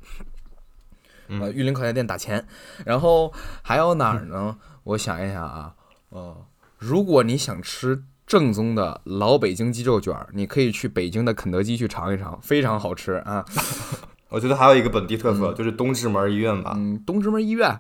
[1.28, 2.46] 呃，玉林烤鸭店打钱，
[2.86, 3.34] 然后
[3.64, 4.58] 还有哪儿呢？
[4.84, 5.74] 我想一想啊，
[6.10, 6.46] 呃，
[6.78, 13.44] 如果你想吃正宗的老北京鸡肉卷儿，你可以去北京的肯德基去尝一尝，非常好吃啊。
[14.30, 16.74] 我觉得还有一个本地特色，就是东直门医院吧。
[16.76, 17.80] 嗯，东直门医院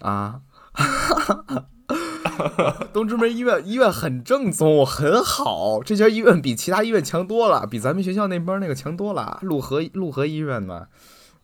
[0.00, 0.40] 啊，
[2.92, 5.82] 东直门医院医院很正宗，很好。
[5.82, 9.38] 这家医院比其他医院强多了，比咱们学校那边那个强多了。
[9.42, 10.86] 陆河陆河医院嘛，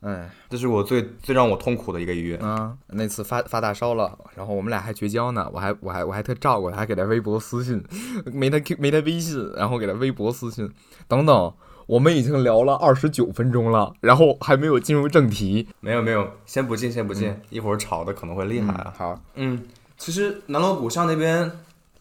[0.01, 2.39] 哎这是我最最让我痛苦的一个医院。
[2.39, 7.83] 啊，那次发发大烧了，然后我们俩还绝交呢，我还我还我还特照顾他，还给他微博私信，
[8.25, 10.69] 没他 Q 没他微信，然后给他微博私信
[11.07, 11.53] 等等。
[11.87, 15.67] 我们已经聊了二十九分钟了，然后还没有进入正题。
[15.81, 18.93] 没有没有，先不进先不进，一会儿吵的可能会厉害啊。
[18.97, 19.61] 好，嗯，
[20.01, 21.51] 其实南锣鼓巷那边，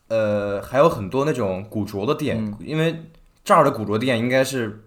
[0.09, 2.99] 呃，还有很多那种古着的店，因为
[3.45, 4.83] 这儿的古着店应该是，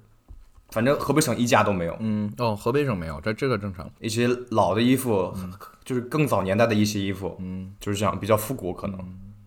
[0.72, 1.96] 反正河北省一家都没有。
[2.00, 3.88] 嗯，哦，河北省没有，这这个正常。
[4.00, 5.32] 一些老的衣服，
[5.86, 9.00] 就是更早年代的一些衣服，嗯，就是这样比较复古，可能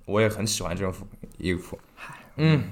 [0.05, 1.05] 我也很喜欢这种服
[1.39, 1.77] 衣服。
[2.37, 2.67] 嗯，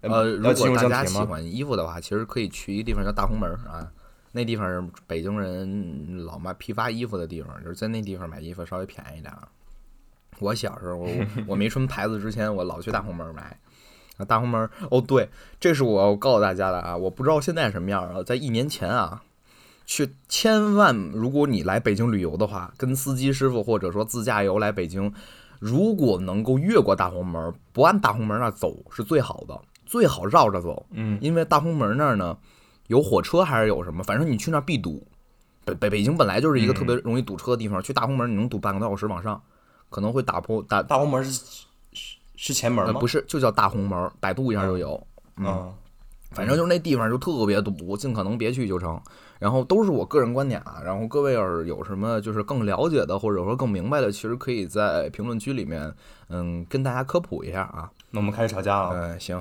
[0.00, 1.18] 呃，如果大家喜？
[1.18, 3.86] 欢衣服的话，其实可以去一个地方叫大红门儿啊。
[4.32, 9.46] 那地方是北京人老卖批发衣服的地方，就是在那地方买衣服稍微便宜点儿。
[10.40, 11.08] 我小时候，我
[11.48, 13.58] 我没穿牌子之前，我老去大红门儿买。
[14.16, 15.28] 啊，大红门儿哦，对，
[15.60, 16.96] 这是我要告诉大家的啊！
[16.96, 19.22] 我不知道现在什么样啊，在一年前啊，
[19.86, 25.14] 去千万，如果你来北京旅游的话，跟司机师傅或者说自驾游来北京，
[25.60, 30.84] 如果能够越过大红门儿，不按大红门儿那儿走是最好的，最好绕着走。
[30.90, 32.36] 嗯，因为大红门那儿呢，
[32.88, 35.06] 有火车还是有什么，反正你去那儿必堵。
[35.64, 39.40] 北北北京本来就是一个特别容易堵车的地方，去大红门你能堵半个多小时往上，
[39.90, 41.32] 可能会打破打大红门是
[41.92, 42.92] 是是前门吗？
[42.92, 45.06] 呃不是就叫大红门，百度一下就有。
[45.36, 45.72] 嗯，
[46.32, 49.00] 反正就是那地方就特别堵，尽可能别去就成。
[49.38, 55.94] 然后都是我个人观点啊，然后各位要是有什么就是更了解的或者说更明白的，其实可以在评论区里面，
[56.28, 57.88] 嗯，跟大家科普一下啊。
[58.10, 58.94] 那我们开始吵架了。
[58.94, 59.40] 嗯，行。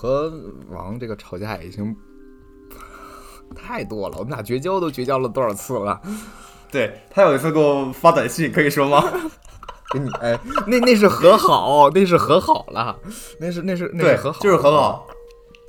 [0.00, 0.32] 和
[0.70, 1.96] 王这个吵架已经
[3.56, 6.00] 太多了，我们俩绝交都绝交了多少次了？
[6.70, 9.02] 对他有一次给我发短信，可以说吗？
[9.92, 12.96] 给 你哎，那那是和好，那是和好了，
[13.40, 15.08] 那是那是那对是和好，就是和好，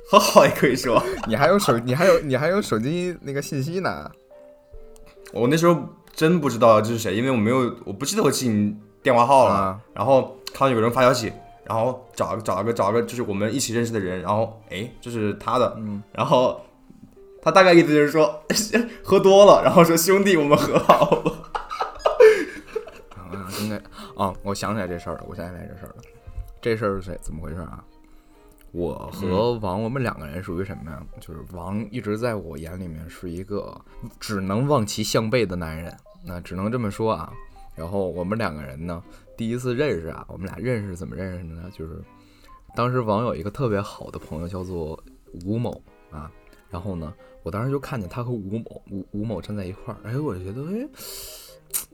[0.08, 1.02] 和好也可以说。
[1.26, 4.08] 你还有手，你还有你还有手机那个信息呢。
[5.32, 5.76] 我那时候
[6.14, 9.54] 真不知道这是谁，因为我没有，我不记得我记你电话号了。
[9.54, 11.32] 啊然后看到有个人发消息，
[11.70, 16.60] 然后找个找个找个就是我们一起认识的人，然后哎，这是他的，嗯，然后
[17.40, 18.42] 他大概意思就是说
[19.04, 21.32] 喝多了，然后说兄弟，我们和好吧。
[23.14, 23.76] 啊，应该
[24.16, 26.02] 啊，我想起来这事儿了，我想起来这事儿了。
[26.60, 27.16] 这事儿是谁？
[27.22, 27.84] 怎么回事啊？
[28.72, 31.00] 我和王，我们两个人属于什么呀？
[31.20, 33.80] 就是王一直在我眼里面是一个
[34.18, 37.32] 只能望其项背的男人，那只能这么说啊。
[37.76, 39.00] 然后我们两个人呢，
[39.40, 41.70] 第一次认识啊，我们俩认识怎么认识的呢？
[41.72, 41.98] 就是
[42.76, 45.02] 当时王有一个特别好的朋友叫做
[45.46, 46.30] 吴某啊，
[46.68, 47.10] 然后呢，
[47.42, 50.86] 我当时就看见他和吴某吴吴某站在一块儿，哎，我就觉得哎，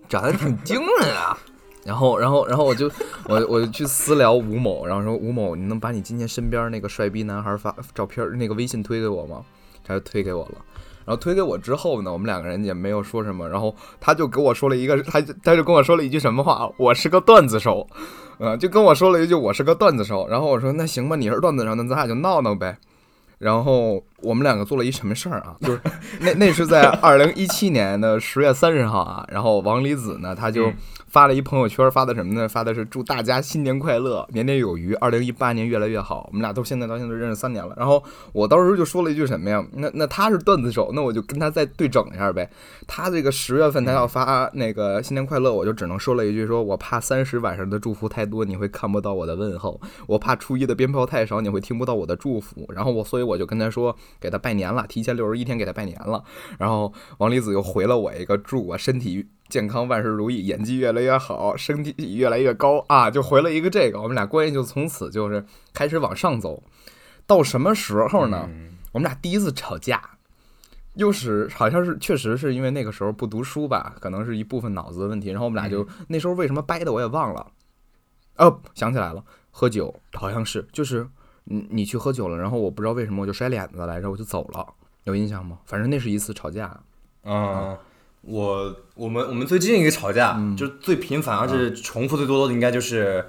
[0.08, 1.38] 长得挺精神啊。
[1.86, 2.90] 然后，然后，然后我就
[3.28, 9.46] 我我就去私聊吴某，然后说吴某，你能把你今天身边那个帅逼男孩发照片那个微信推给我吗？
[9.84, 10.64] 他就推给我了。
[11.06, 17.86] 然后推给我之后呢，我们两个人也没有说什么，然后他就给我说了一个，他他就跟我说了一句什么话，我是个段子手，
[18.38, 20.26] 嗯、就跟我说了一句我是个段子手。
[20.28, 22.76] 然后我说那行吧，你是段子手，那咱俩就闹闹呗。
[23.38, 25.56] 然后我们两个做了一什么事儿啊？
[25.62, 25.80] 就是
[26.20, 29.26] 那那是在 二零一七年的十月三十号啊。
[29.30, 30.72] 然后王离子呢，他就
[31.06, 32.48] 发了一朋友圈，发的什么呢？
[32.48, 36.26] 发的是祝大家新年快乐，年年有余，二零一八年越来越好。
[36.28, 37.74] 我们俩都现在到现在认识三年了。
[37.76, 38.02] 然后
[38.32, 39.64] 我当时就说了一句什么呀？
[39.72, 42.48] 那那他是段子手，那我就跟他再对整一下呗。
[42.86, 52.68] 他这个十月份他要发那个新年快乐，我就只能说了一句说，我怕三十晚上的祝福太多，你会看不到我的问候；我怕初一的鞭炮太少，你会听不到我的祝福。
[52.74, 56.22] 然后我所以我就跟他说，给他拜年了，提前六十一天给他拜年了。
[56.58, 64.00] 然后王离子又回了我一个，祝我身体健康，万事如意，演技越来越好，身体越来越高啊，就回了一个这个。
[64.00, 66.62] 我们俩关系就从此就是开始往上走。
[67.26, 68.48] 到什么时候呢？
[68.92, 70.00] 我们俩第一次吵架，
[70.94, 75.30] 又是好像是确实是因为那个时候不读书吧，可能是一部分脑子的问题。
[75.30, 77.52] 然后我们俩就、那时候为什么掰的我也忘了，
[78.36, 81.06] 哦，想起来了，喝酒好像是就是
[81.46, 84.66] 你你去喝酒了，然后我不知道为什么我就摔脸子来着，我就走了，
[85.04, 85.58] 有印象吗？
[85.66, 86.78] 反正那是一次吵架。
[87.24, 87.76] 嗯，
[88.22, 93.24] 我我们我们最近一个吵架，就最频繁而且重复最多的，应该就是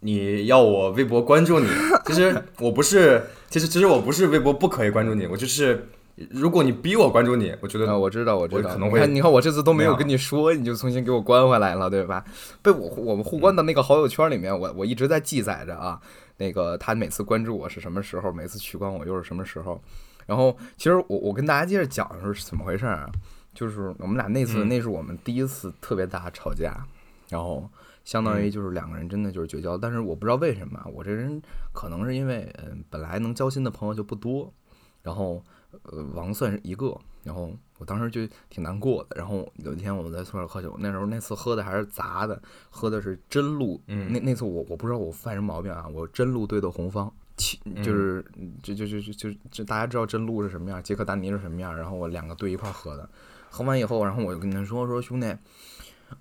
[0.00, 1.66] 你要我微博关注你。
[2.06, 5.88] 其实我不是，其实其实我不是微博不可以关注你，我就是
[6.30, 12.24] 如果你逼我关注你，我觉得啊，我知道，我知道，可能会你看，你看，我这次都没有跟你说，你就重新给我关回来了，对吧？
[12.62, 16.00] 被我我们互关的那个好友圈里面，我我一直在记载着啊，
[16.38, 19.78] 那个他每次关注我是什么时候，每次取关我又是什么时候。
[20.26, 23.10] 然后其实我我跟大家接着讲是怎么回事儿啊，
[23.54, 24.68] 就是我们俩那次、嗯。
[24.68, 26.86] 那是我们第一次特别大吵架，
[27.28, 27.68] 然后
[28.04, 31.40] 相当于就是两个人真的就是绝交，但是我不知道为什么，我这人
[31.72, 34.52] 可能是因为嗯本来能交心的朋友就不多，
[35.02, 35.42] 然后
[35.82, 39.16] 呃王算是一个，然后我当时就挺难过的。
[39.16, 43.80] 然后有一天我们在宿舍喝酒，那时候那次喝的还是杂的，喝的是真露。
[43.86, 48.24] 嗯那那次我我不知道我犯什么毛病啊，我真露兑的红方，其就是
[48.62, 53.08] 就就就就就就大家知道真露是什么样，杰克丹尼是什么样，然后我两个兑一块儿喝的。
[53.50, 55.26] 喝完以后，然后我就跟他说说兄弟，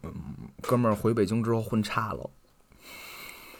[0.02, 0.14] 嗯，
[0.62, 2.30] 哥们儿回北京之后混差了，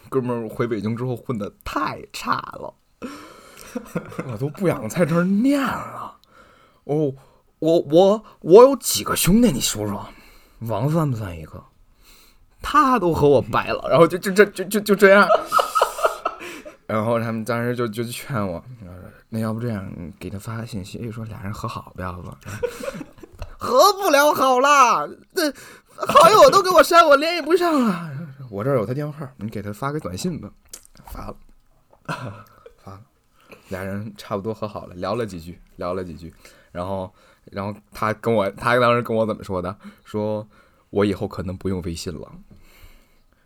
[0.08, 2.74] 哥们儿回北京之后混的太差了。
[4.30, 6.16] 我都不想在这儿念了。
[6.84, 7.12] 哦，
[7.58, 10.08] 我我我有几个兄弟，你说说，
[10.60, 11.62] 王算不算一个？
[12.60, 15.28] 他都和我掰了，然后就就这就就就这样。
[16.86, 18.64] 然后他们当时就就劝我，
[19.28, 19.86] 那要不这样，
[20.18, 22.30] 给他发个信息，说俩人和好不要不？
[23.58, 25.52] 和不了好啦，这
[26.06, 28.10] 好友都给我删，我联系不上了。
[28.50, 30.48] 我这儿有他电话号，你给他发个短信吧。
[31.04, 31.36] 发了，
[32.06, 32.44] 发了。
[33.68, 36.32] 俩人差不多和好了，聊了几句，聊了几句，
[36.72, 37.12] 然后，
[37.50, 39.76] 然后他跟我，他当时跟我怎么说的？
[40.04, 40.46] 说
[40.90, 42.30] 我以后可能不用微信了。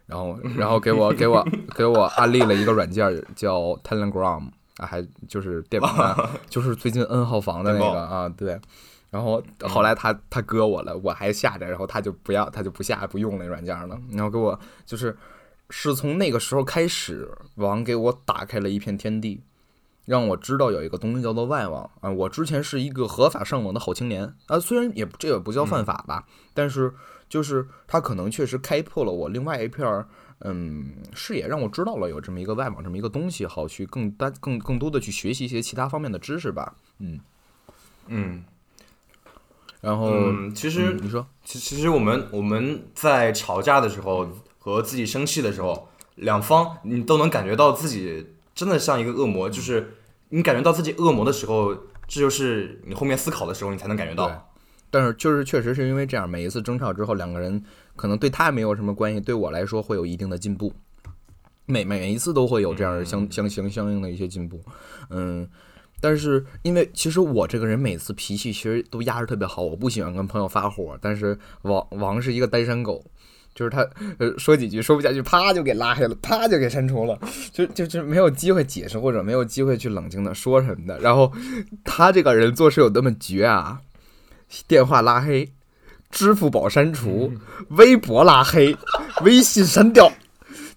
[0.07, 5.89] 然后，然后给我给我 给我安利了一个软件叫 Telegram 啊，还就是电 报
[6.49, 8.61] 就是最近 N 号房的那个啊，对。
[9.11, 13.99] 然后后来他他割我了，我还下着，然后他就不要，他就不下不用那软件了。
[14.11, 15.17] 然后给我就是
[15.69, 19.43] 是从那个时候开始，王给我打开了一片天地，
[20.13, 22.11] 让我知道有一个东西叫做外网啊。
[22.11, 26.93] 我之前是一个合法上网的好青年啊，虽然也这也不叫犯法吧，但是
[27.29, 30.07] 就是他可能确实开拓了我另外一片儿
[30.41, 36.75] 嗯视野，让我知道了有这么一个外网这么一个东西，好去更单更更多的去学习一些其他方面的知识吧。
[36.99, 37.19] 嗯，
[38.09, 38.45] 嗯
[39.81, 49.95] 然后、嗯，其实嗯你说其其实我们我们在吵架的时候和自己生气的时候，两方你都能感觉到自己真的像一个恶魔，就是
[50.35, 51.75] 你感觉到自己恶魔的时候，
[52.09, 54.51] 这就是你后面思考的时候，你才能感觉到。
[54.91, 57.63] 但是就是确实是因为这样，每一次争吵之后，两个人
[57.97, 60.73] 可能对他没有什么关系，对我来说会有一定的进步。
[61.67, 64.61] 每每一次都会有这样相相相相应的一些进步，
[65.11, 65.49] 嗯，
[66.01, 73.05] 但是因为其实我这个人每次脾气其实都压着特别好，我不喜欢跟朋友发火，但是王王是一个单身狗，
[73.55, 73.87] 就是他
[74.19, 77.19] 呃说几句说不下去，啪就给拉黑了，啪就给删除了，
[77.53, 80.99] 就就就没有机会解释或者没有机会去冷静的说什么的。
[81.01, 81.31] 然后
[81.85, 83.81] 他这个人做事有那么绝啊，
[84.67, 85.53] 电话拉黑，
[86.11, 87.33] 支付宝删除，
[87.71, 88.77] 微博拉黑，
[89.23, 90.11] 微信删掉。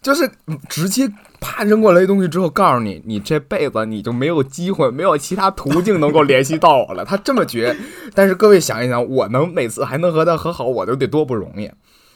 [0.01, 0.29] 就是
[0.69, 7.03] 直接啪扔过来的东西之后，告诉你，你这辈子你就没有机会，没有其他途径能够联系到我了。
[7.03, 7.75] 他这么绝，
[8.13, 11.67] 但是各位想一想，我能每次还能和他和好，我都得多不容易。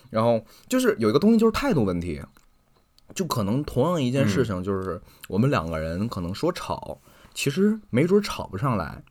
[0.09, 2.21] 然后就是有一个东西就是态度问题，
[3.13, 6.99] 就可能同样一件事情，就是我们两个人可能说吵，
[7.33, 9.03] 其实没准吵不上来。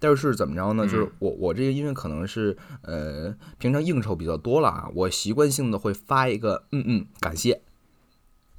[0.00, 0.84] 但是怎么着呢？
[0.84, 7.62] 就是我我这个因为可能是呃平常应酬比较多了啊，我习惯性的会发一个嗯嗯感谢，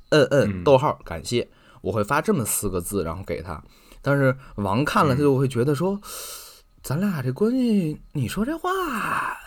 [0.10, 1.48] 嗯嗯逗号感谢，
[1.82, 3.64] 我会发这么四个字，然后给他。
[4.02, 6.02] 但是王看了他就会觉得说，
[6.86, 8.70] 咱俩这关系，你说这话，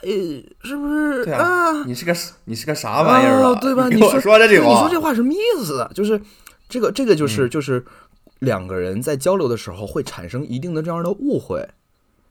[0.02, 0.10] 呃，
[0.64, 2.12] 是不是对啊，你是个
[2.46, 3.52] 你是个啥玩意儿啊？
[3.52, 3.60] 啊？
[3.60, 3.86] 对吧？
[3.94, 5.88] 你说这话，你说这话什么意思？
[5.94, 6.20] 就是
[6.68, 7.84] 这个这个就是、就是
[8.40, 11.64] 两个人在交流的时候会产生一定的这样的误会，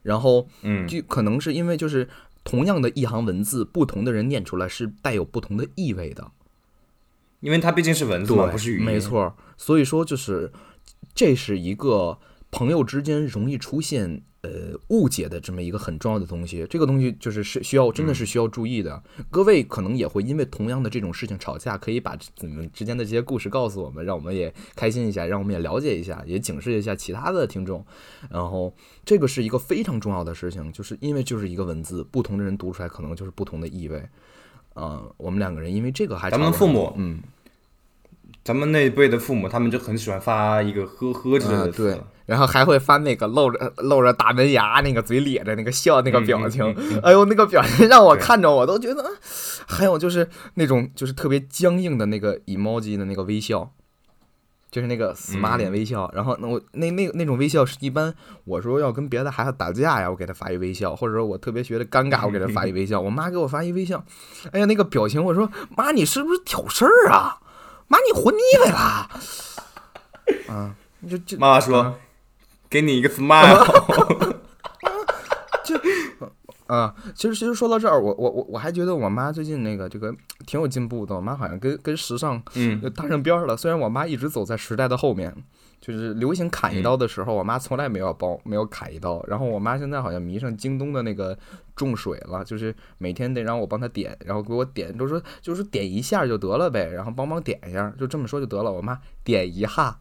[0.02, 2.10] 然后嗯就可能是因为就是
[2.43, 6.32] 同样的一行文字，不同的人念出来是带有不同的意味的。
[7.39, 8.84] 因为它毕竟是文字嘛，不是语音。
[8.84, 9.00] 没。
[9.00, 10.52] 错，所以说就是
[11.15, 12.17] 这是一个
[12.52, 16.66] 朋友之间容易出现呃误解的这么一个很重要的东西。
[16.70, 19.04] 这个东西就是是需要真的是需要注意的。
[19.30, 27.86] 各位可能也会因为同样的这种事情吵架，可以把你们之间的这些故事告诉我们，让我们也开心一下，让我们也了解一下，也警示一下其他的听众。
[28.30, 28.74] 然后
[29.04, 34.02] 这个是一个非常重要的事情，就是因为就是一个文字，不同的人读出来可能就是不同的意味。
[34.74, 37.20] 呃，我们两个人因为这个还咱们父母嗯。
[38.43, 41.84] 咱们那一辈的父母，他们就很喜欢发一个呵呵之类的词。
[41.84, 46.63] 对，然后还会翻那个露着露着大门牙，那个嘴咧着那个笑那个表情。
[47.01, 49.03] 哎呦，那个表情让我看着我都觉得。
[49.65, 53.71] 还有就是那种就是特别僵硬的那个 emoji 的那个微笑。
[54.69, 58.13] 就是那个死马脸微笑，然后那我那那那种微笑是一般
[58.43, 62.99] 我说要跟别的孩子打架呀，我给他发一微笑，或者说我特别觉得尴尬，我给他发一微笑。
[62.99, 64.03] 我妈给我发一微笑，
[64.51, 67.39] 哎呀那个表情，我说妈你是不是挑事儿啊？
[67.88, 69.09] 妈你活腻歪了？
[70.49, 70.75] 啊，
[71.09, 71.95] 就就妈妈说，
[72.70, 73.65] 给你一个 smile。
[75.63, 75.76] 就。
[76.68, 80.13] 啊，其实其实说到这儿，我我我我还觉得我妈最近那个这个
[80.45, 81.15] 挺有进步的。
[81.15, 83.55] 我妈好像跟跟时尚嗯搭上边儿了。
[83.55, 85.34] 虽然我妈一直走在时代的后面，
[85.80, 89.24] 就是流行砍一刀的时候，我妈从来没有包没有砍一刀。
[89.30, 91.38] 然后我妈现在好像迷上京东的那个
[91.74, 98.70] 种水了，就是每天得让我帮她点，然后给我点，就说就是点一下就得了呗，然后帮忙点一下，就这么说就得了。
[98.70, 99.97] 我妈点一下，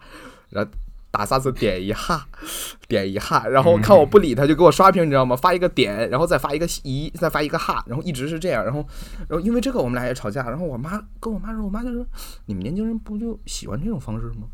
[0.51, 0.71] 然后。
[1.11, 2.27] 打啥子点一下，
[2.89, 5.35] 点一下，然后看我不理他，就给我刷屏，你知道吗？
[5.35, 8.87] 发一个点，然后再发一个一，再发一个哈，然后一直是这样，然后，
[9.29, 12.05] 然后因为这个我们俩也吵架，然后我妈跟我妈说，我妈就说，
[12.45, 14.47] 你们年轻人不就喜欢这种方式吗？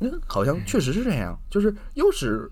[0.00, 2.48] 嗯，好像确实是这样，就是又是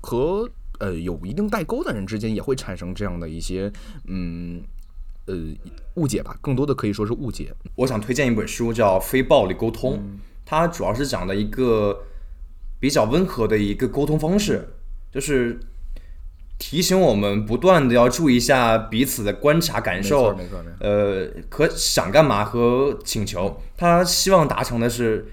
[0.00, 0.48] 和
[0.78, 3.70] 呃有一定代沟的人之间也会产生这样的一些
[4.06, 4.62] 嗯
[5.26, 5.34] 呃
[5.96, 7.54] 误解吧，更多的可以说是误解。
[7.74, 9.98] 我想推荐一本书叫《非暴力沟通》，
[10.46, 12.04] 它主要是讲的一个。
[12.82, 14.68] 比较温和的一个沟通方式，
[15.12, 15.60] 就是
[16.58, 25.28] 提醒我们不断的要注意一下彼此的观察感受，没错，没错，呃，可想干嘛和请求，他希望达成的是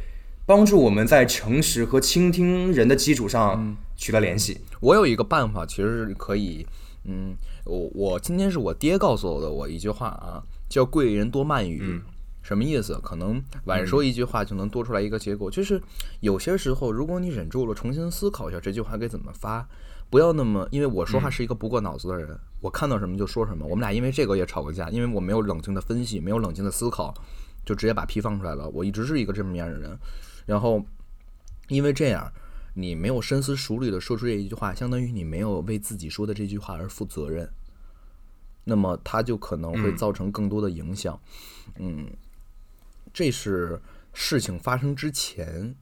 [0.45, 4.61] 帮助我们在诚实和倾听人的基础上取得联系。
[4.79, 6.67] 我有一个办法，其实是可以，
[7.05, 7.33] 嗯，
[7.65, 11.99] 我我今天是我爹告诉我的，我一句话啊，叫贵人多慢语。
[12.49, 12.99] 什么意思？
[13.03, 15.51] 可能晚说一句话就能多出来一个结果。
[15.51, 15.79] 就是
[16.19, 19.69] 有些时候，如果你忍住了，重新思考一下这句话该怎么发，
[20.09, 20.67] 不要那么……
[20.71, 23.67] 因为我说话是一个不过脑子的人，我看到什么就说什么。
[23.67, 27.13] 我们俩因为这个也吵过架，因为我没有冷静的分析，没有冷静的思考，
[27.63, 28.67] 就直接把屁放出来了。
[28.69, 29.95] 我一直是一个这么样的人。
[30.47, 30.83] 然后
[31.67, 32.33] 因为这样，
[32.73, 37.47] 你没有深思熟虑的说出这一句话，相当于你没有为自己说的这句话而负责任，
[38.63, 41.19] 那么它就可能会造成更多的影响。
[41.77, 42.07] 嗯。
[43.13, 43.81] 这是
[44.13, 45.75] 事情发生之前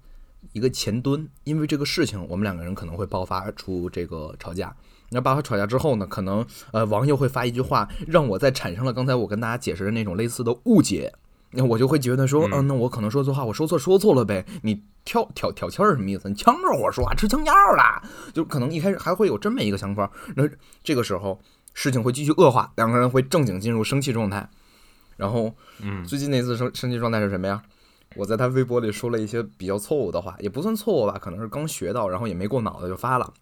[0.54, 4.76] 一个前蹲，因为这个事情，我们两个人可能会爆发出这个吵架。
[5.10, 11.14] 那爆发吵架之后呢，可能呃网友会发一句话，让我在产生了刚才我跟大家解释的那种类似的误解。
[11.52, 14.46] 那我就会觉得说，嗯，那我可能说错话，我说错说错了呗。
[14.64, 16.28] 你挑挑挑气儿什么意思？
[16.28, 18.04] 你呛着我说话，吃枪药了？
[18.34, 20.12] 就可能一开始还会有这么一个想法。
[20.36, 20.44] 那
[20.84, 21.40] 这个时候
[21.74, 24.50] 事情会继续恶化，两个人会正经进入生气状态。
[25.18, 27.62] 然后，嗯，最近那次升升级状态是什么呀？
[28.16, 33.34] 我在他微博里说了一些比较错误的话，也不算错误吧，可能是刚学到，然后也没过脑子就发了。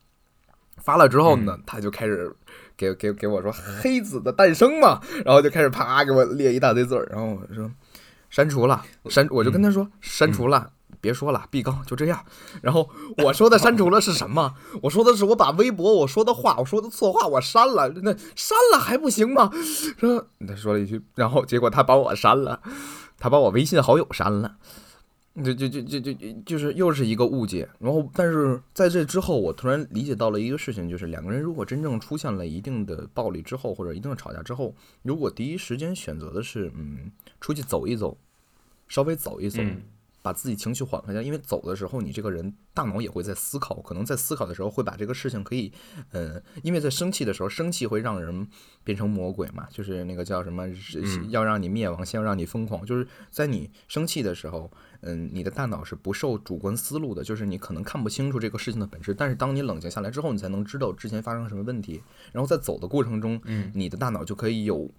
[0.77, 2.35] 发了之后呢，他就开始
[2.75, 3.51] 给给给我说
[3.81, 7.71] “黑子的诞生”嘛，然后就开始啪给我列一大堆字儿，然后我说
[8.29, 10.71] 删除了，删，我就跟他说删除了。
[11.01, 12.25] 别说了，毕刚就这样。
[12.61, 14.53] 然后我说的删除了是什么？
[14.83, 17.89] 我说的是我把微博我说的话，我说的错话我删了。
[18.03, 19.51] 那删了还不行吗？
[19.97, 22.61] 说他说了一句，然后结果他把我删了，
[23.17, 24.57] 他把我微信好友删了。
[25.43, 26.13] 就就就就就
[26.45, 27.67] 就是又是一个误解。
[27.79, 38.17] 然后但是在这之后，我突然理解到了一个事情，就是两个人如果真正出现了一定的暴力之后，或者一定的吵架之后，如果第一时间选择的是嗯出去走一走，
[38.87, 39.61] 稍微走一走。
[40.25, 45.71] 把自己情绪缓和一下，因为走的时候，你这个人大脑也会在思考，可能在思考的时候会把这个事情可以，
[46.09, 48.47] 呃，因为在生气的时候，生气会让人
[48.83, 50.67] 变成魔鬼嘛，就是那个叫什么，
[51.29, 54.71] 要让你灭亡，先要让你疯狂，就是在你生气的时候，
[55.01, 62.01] 嗯，你的大脑是不受主观思路的，就是你可能看不清楚这个事情的本质，但是当你冷静下来之后，你才能知道之前发生什么问题，
[62.31, 64.89] 然后在走的过程中，嗯，你的大脑就可以有。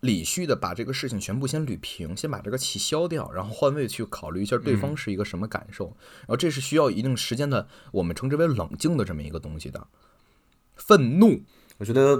[0.00, 5.86] 理序的把这个事情全部先捋平，先把这个气消掉，然后换位去考虑一下对方是一个什么感受，
[6.20, 9.84] 然后这是需要一定时间的，我们称之为冷静的这么一个东西的。
[10.76, 11.40] 愤怒，
[11.78, 12.16] 我觉得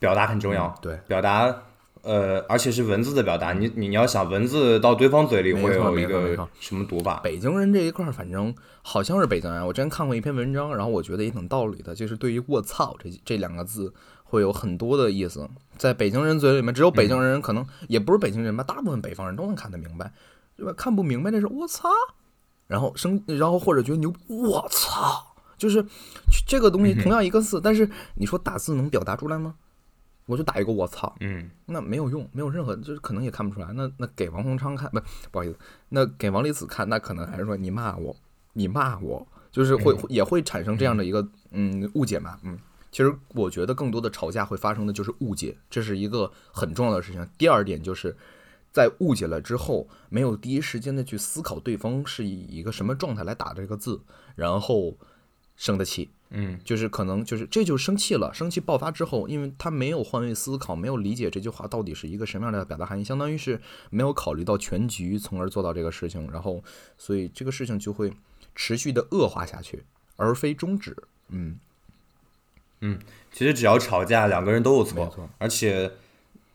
[0.00, 1.62] 表达很重要，对，表达，
[2.02, 7.20] 呃，而且是文字的表达，你你要想文字到对方嘴里会有一个什么读法？
[7.20, 8.52] 北京人这一块，反正
[8.82, 13.94] 好像是北京人，我之前看过一篇文章，然后我觉得也挺道理的，就是对于“卧槽”这这两个字。
[14.30, 20.12] 会有很多的意思，在北京人嘴里面，只有北京人可能也不是北京人吧，大部分北方人都能看得明白，
[20.56, 20.72] 对吧？
[20.76, 21.88] 看不明白那是我操，
[22.68, 25.84] 然后生，然后或者觉得牛，我操，就是
[26.46, 29.56] 这个东西同样一个字，但是你说打字能表达出来吗？
[30.26, 31.50] 我就打一个我操，嗯。
[31.66, 33.72] 那没有用，没有任何，就是可能也看不出来。
[33.72, 35.00] 那那给王洪昌看，不
[35.32, 35.58] 不好意思，
[35.88, 38.14] 那给王立子看，那可能还是说你骂我，
[38.52, 42.56] 你骂我，就是会、会也会产生这样的一个嗯误解嘛，嗯。
[42.90, 47.28] 其实我觉得更多的吵架会发生的就是误解，这是一个很重要的事情。
[47.38, 48.16] 第二点就是
[48.72, 54.00] 在误解了之后，没有第一时间的去思考对方是以一个什么状态来打这个字，
[54.34, 54.96] 然后
[55.56, 63.60] 生的气，嗯就是可能就是这就生气了，生气爆发之后，因为他没有换位思考，没有理解这句话到底是一个什么样的表达含义，相当于是
[63.90, 66.64] 没有考虑到全局，从而做到这个事情，然后
[66.96, 68.12] 所以这个事情就会
[68.54, 69.84] 持续的恶化下去，
[70.16, 70.96] 而非终止。
[71.28, 71.58] 嗯，
[73.32, 75.28] 其实只要吵架，两个人都有错，错。
[75.38, 75.92] 而且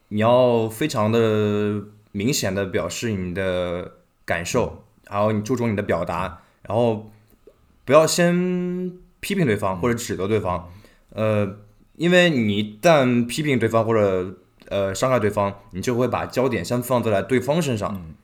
[0.09, 3.93] 你要非常的明显的表示你的
[4.26, 7.11] 感受，还有你注重你的表达，然后
[7.86, 10.71] 不要先批评对方或者指责对方，
[11.11, 11.57] 呃，
[11.95, 14.36] 因为你一旦批评对方或者
[14.67, 18.15] 呃伤害对方，你就会把焦点先放在了对方身上，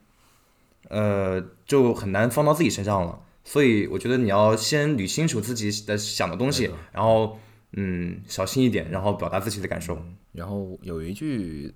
[0.88, 3.20] 呃，就很难放到自己身上了。
[3.44, 7.38] 所以我觉得你要先捋清楚自己的想的东西，然后
[7.72, 10.02] 嗯小心一点，然后表达自己的感受。
[10.32, 11.74] 然后有一句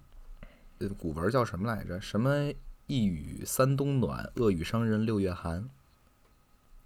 [0.78, 2.00] 呃古文叫什么来着？
[2.00, 2.52] 什么
[2.86, 5.68] 一语三冬暖，恶语伤人六月寒。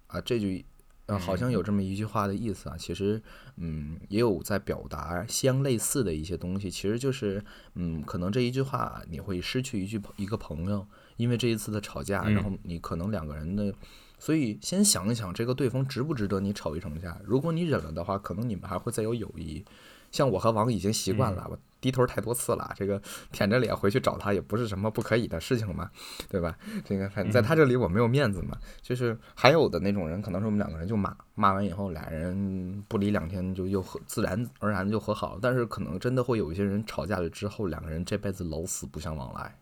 [0.07, 0.65] 啊，这句
[1.07, 2.75] 呃好像有这么一句话的意思啊。
[2.77, 3.21] 其实
[3.57, 6.71] 嗯也有在表达相类似的一些东西。
[6.71, 7.43] 其实就是
[7.75, 10.87] 嗯可能这一句话你会失去一句一个朋友，
[11.17, 13.73] 因为这一次的吵架，然后你可能两个人的。
[14.21, 17.19] 所以先想一想，这个对方值不值得你吵一场架？
[17.23, 19.65] 如果你忍了的话，可能你们还会再有友谊。
[20.11, 23.01] 像我和王已经习惯了，我低头太多次了，这个
[23.31, 25.89] 舔着脸回去找他也不是什么不可以的事情嘛，
[26.29, 26.55] 对吧？
[26.85, 28.55] 这个反正在他这里我没有面子嘛。
[28.79, 35.39] 就是还有的那种人，可能是我们两个人就骂，骂完以后俩人不离两天就又和自然而然就和好了。
[35.41, 39.57] 但是可能真的会有一些人吵架了之后，两个人这辈子老死不相往来，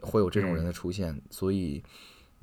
[0.00, 1.22] 会有这种人的出现。
[1.30, 1.84] 所以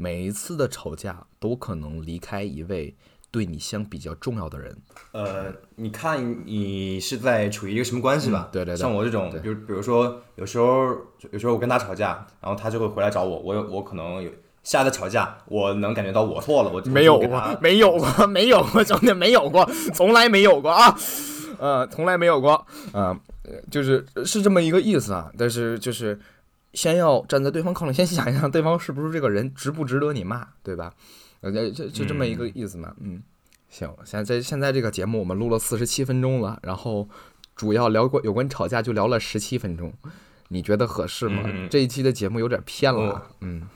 [0.03, 2.93] 每一次的吵架都可能离开一位
[3.31, 4.77] 对你相比较重要的人。
[5.13, 5.45] 呃，
[5.77, 8.49] 你看你是在处于一个什么关系吧？
[8.49, 10.93] 嗯对对对像我这种，比如比如说，有时候
[11.31, 14.29] 有时候我跟他吵架，然后他就会回来找我，我有我可能有
[14.61, 17.17] 下次吵架，我能感觉到我错了，我没有
[17.61, 20.93] 没有过， 没有过，兄弟，没有过，从来没有过啊，
[21.59, 22.51] 呃，从来没有过，
[22.91, 25.31] 啊、呃，就是是这么一个意思啊。
[25.37, 26.19] 但是就是
[26.73, 30.93] 先要站在对方靠里，先想一想对方是不是这个人值不值得你骂，对吧？
[31.41, 33.21] 呃，这这就这么一个意思嘛，嗯。
[33.69, 37.07] 行，现在现在这个节目我们录了四十七分钟了，然后
[37.55, 39.91] 主要聊过有关吵架就聊了十七分钟，
[40.49, 41.41] 你觉得合适吗？
[41.45, 43.67] 嗯这一期的节目有点偏了哦，嗯。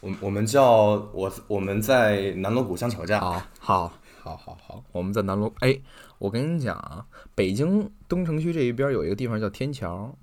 [0.00, 0.72] 我我们叫
[1.12, 3.92] 我我们在南锣鼓巷吵架，好，好，
[4.22, 5.52] 好，好，好，我们在南锣。
[5.58, 5.76] 哎，
[6.18, 7.04] 我跟你讲啊，
[7.34, 10.14] 北京东城区这一边有一个地方叫天桥。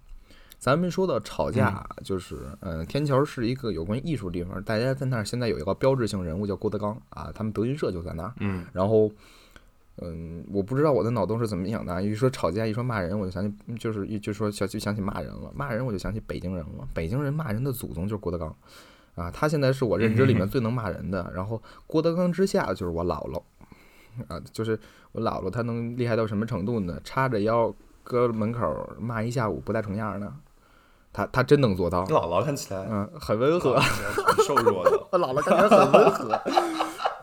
[0.58, 4.62] 咱们说到吵架，就是，嗯、天桥是一个有关艺术的地方。
[4.64, 8.34] 大家在那儿现在有一个标志性人物叫郭德纲啊，他们德云社就在那儿。
[8.40, 9.12] 嗯，然后，
[9.98, 12.02] 嗯，我不知道我的脑洞是怎么想的啊。
[12.02, 15.52] 一说吵架，一说骂人，我就想起，就是一就说想就想起骂人了。
[15.54, 16.88] 骂人我就想起北京人了。
[16.94, 18.56] 北京人骂人的祖宗就是郭德纲，
[19.16, 21.30] 啊，他现在是我认知里面最能骂人的。
[21.36, 23.42] 然后郭德纲之下就是我姥姥，
[24.28, 24.80] 啊，就是
[25.12, 27.00] 我姥姥，她能厉害到什么程度呢？
[27.04, 30.34] 叉着腰搁门口骂一下午不带重样的，
[31.16, 32.14] 她她真能做到你。
[32.14, 33.80] 姥姥看起来嗯，很温和。
[33.80, 36.42] 挺瘦弱的， 我姥姥看起来很温和，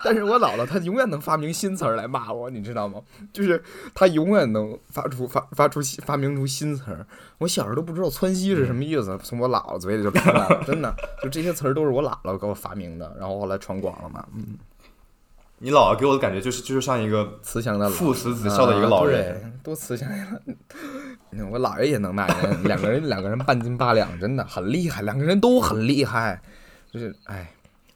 [0.03, 3.01] 但是我姥姥她永远能发明新词儿来骂我，你知道吗？
[3.35, 3.63] 就是
[3.95, 7.07] 她永远能发出发发出发明出新词儿。
[7.37, 14.25] 我小时候都不知道窜稀是什么意思，从我姥姥嘴里就出来了，真的，就这些词儿都是我姥姥给我发明的，然后后来传广了嘛。
[14.35, 14.57] 嗯，
[15.59, 20.27] 你姥姥给我的感觉就是就是像一个慈祥的老父慈子孝的一个老人，啊对多慈祥呀！
[21.33, 26.41] 嗯我姥爷也能骂人，两个人两个人半斤八两，真的很厉害，两个人都很厉害，
[26.93, 27.51] 就是哎，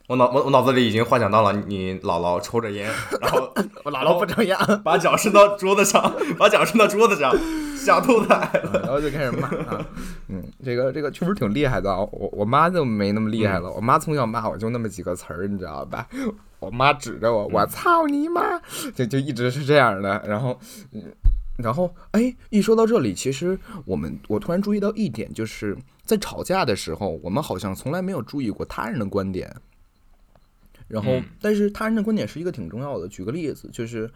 [0.06, 3.52] 我脑我我脑子里已经幻想到了你姥姥抽着烟，然后
[3.84, 4.56] 我姥姥不抽烟。
[4.82, 7.36] 把脚伸到桌子上，把脚伸到桌子上，
[7.76, 8.80] 想吐奶了。
[8.84, 9.86] 然后就开始骂啊，
[10.28, 11.98] 嗯，这个这个确实挺厉害的啊。
[11.98, 16.06] 我我妈就没那么厉害了，我妈从小骂我就那么几个词儿，你知道吧？
[16.58, 18.58] 我妈指着我，我操你妈，
[18.94, 20.22] 就就一直是这样的。
[20.26, 20.58] 然后，
[20.92, 21.02] 嗯，
[21.56, 29.54] 然后哎，一说到这里，其实我们我突然注意到一点，就是在吵架的时候，我们好像从来没有注意过他人的观点。
[30.88, 33.08] 然后嗯，但是他人的观点是一个挺重要的。
[33.08, 34.08] 举个例子，就是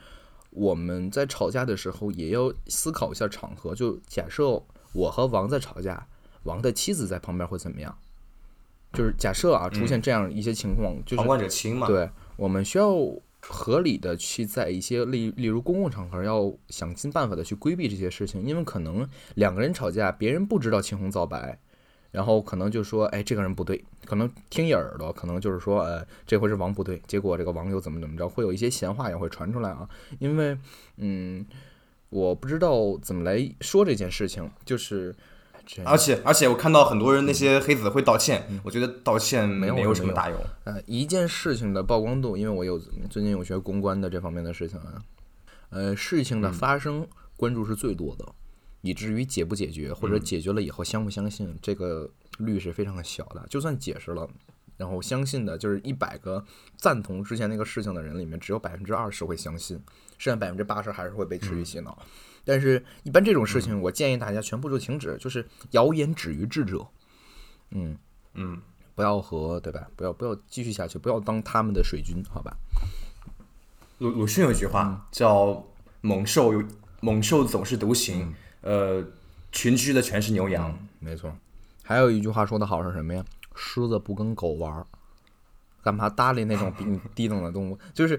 [0.50, 3.74] 我们在吵架的时候也要思考一下场合。
[3.74, 4.62] 就假设
[4.92, 6.06] 我和王在吵架，
[6.44, 7.96] 王的妻子在旁边会怎么样？
[8.92, 12.92] 就是假设啊，出现这样一些情况，就是旁观者清嘛，对，我们需要
[13.40, 21.58] 合理的去在一些例例如公共场合要想尽办法的去规避这些事情，因为可能两个人吵架，别人不知道青红皂白，
[22.10, 29.88] 然后可能就说，哎，这个人不对，可能听一耳朵，可能就是说，呃，这回是王不对，结果这个网友怎么怎么着，会有一些闲话也会传出来啊，
[30.18, 30.56] 因为，
[30.96, 31.46] 嗯，
[32.10, 35.14] 我不知道怎么来说这件事情，就是。
[35.84, 40.38] 而且而且，我看到很多人那些黑子会道歉，我觉得道歉没有有什么大用。
[40.64, 45.02] 呃，一件事情的曝光度，因为我有最近有学公关的这方面的事情啊，
[45.68, 47.06] 呃，事情的发生
[47.36, 48.26] 关注是最多的，
[48.80, 53.46] 以至于解不解决或者解决了以后相不相信，这个率是非常的小的。
[53.48, 54.28] 就算解释了，
[54.76, 56.44] 然后相信的就是一百个
[56.76, 59.80] 赞同之前那个事情的人里面，只有百分之二十会相信，
[60.18, 61.96] 剩下百分之八十还是会被持续洗脑。
[62.50, 66.84] 但是，一般这种事情，我建议大家全部就停止，就是谣言止于智者。
[67.70, 67.96] 嗯
[68.34, 68.60] 嗯，
[68.96, 69.86] 不要和对吧？
[69.94, 72.56] 不要不要继续下去，不要当他们的水军，好吧？
[73.98, 75.64] 鲁鲁迅有句话叫
[76.02, 76.64] “猛兽有
[77.00, 79.06] 猛兽总是独行”，呃，
[79.52, 80.76] 群居的全是牛羊。
[80.98, 81.32] 没错，
[81.84, 83.24] 还有一句话说的好是什么呀？
[83.54, 84.84] 狮子不跟狗玩儿。
[85.82, 87.78] 干嘛搭理那种比你 低等的动物？
[87.94, 88.18] 就是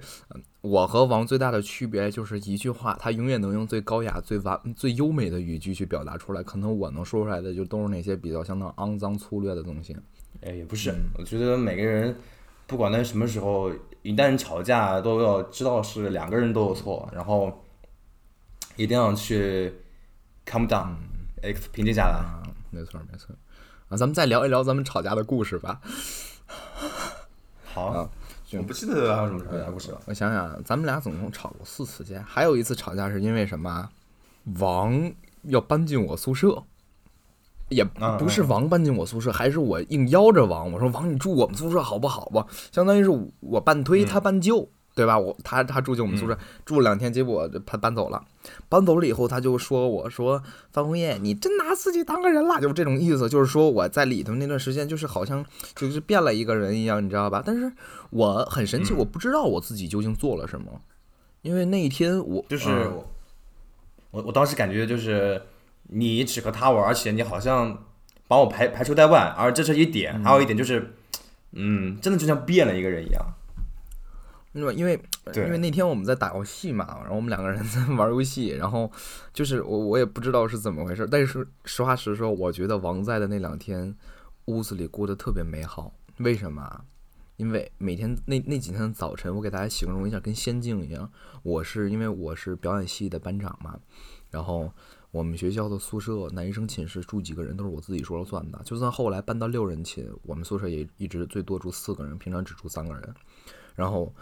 [0.62, 6.44] 我和王最大的区别就是一句话，他永远能用最高雅、最完、最优美的语句去表达出来。
[6.44, 9.96] 可能我能说出来的就都是那些比较相当肮脏粗略的东西。
[10.42, 12.16] 哎，也不是，我觉得每个人
[12.66, 17.64] 不管在什么时候，一旦吵架都要知道是两个人都有错，然后
[18.76, 19.72] 一定要去
[20.46, 20.96] calm down，
[21.44, 22.24] 哎，平静下来。
[22.72, 23.36] 没错，没错。
[23.90, 25.82] 啊，咱们再聊一聊咱们吵架的故事吧。
[27.74, 28.10] 好啊，
[28.54, 30.02] 我不记得还有什么吵架故事了。
[30.06, 33.90] 我想想，咱们俩总共吵过四次架，还有一次吵架是因为什么？
[34.60, 35.12] 王
[35.44, 36.64] 要搬进我宿舍，
[37.70, 40.72] 也不是王搬进我宿舍，还是我硬邀着王。
[40.72, 42.46] 我说王，你住我们宿舍好不好吧？
[42.72, 43.10] 相当于是
[43.40, 44.70] 我半推，他半就。
[44.94, 45.18] 对吧？
[45.18, 48.24] 我他他住进我们宿舍住了两天，结果他搬走了。
[48.68, 57.44] 搬走了以后，他就说：“我说范红叶，你真拿自己当个人了？”就这种意思，就是说我在里头那段时间，就是好像就是变了一个人一样，你知道吧？
[57.46, 57.72] 但是
[58.10, 60.82] 我很神奇，我不知道我自己究竟做了什么，
[61.44, 62.90] 因为那一天我就是
[64.10, 65.42] 我我当时感觉就是
[65.84, 67.86] 你只和他玩，而且你好像
[68.28, 70.22] 把我排排除在外，而这是一点。
[70.24, 70.96] 还有一点就是，
[71.52, 73.24] 嗯，真的就像变了一个人一样。
[74.54, 75.02] 因为因为
[75.34, 78.92] 因为那天我们在打游戏嘛，然后我们两个人 在玩游戏，然后
[79.34, 83.96] 就是我我也不知道是怎么回事，但是实话实说，我觉得王在的那两天
[84.46, 85.94] 屋子里过得特别美好。
[86.18, 86.84] 为什么？
[87.38, 91.10] 因为每天那那几天的早晨，我给大家形容一下，跟仙境一样。
[91.44, 93.80] 我是因为我是表演系的班长嘛，
[94.30, 94.70] 然后
[95.12, 103.16] 我们学校的宿舍男生寝室住几个人都是我自己说了算的，就算后来搬到六人寝，我们宿舍也一直最多住四个人，平常只住三个人，
[103.76, 104.14] 然后。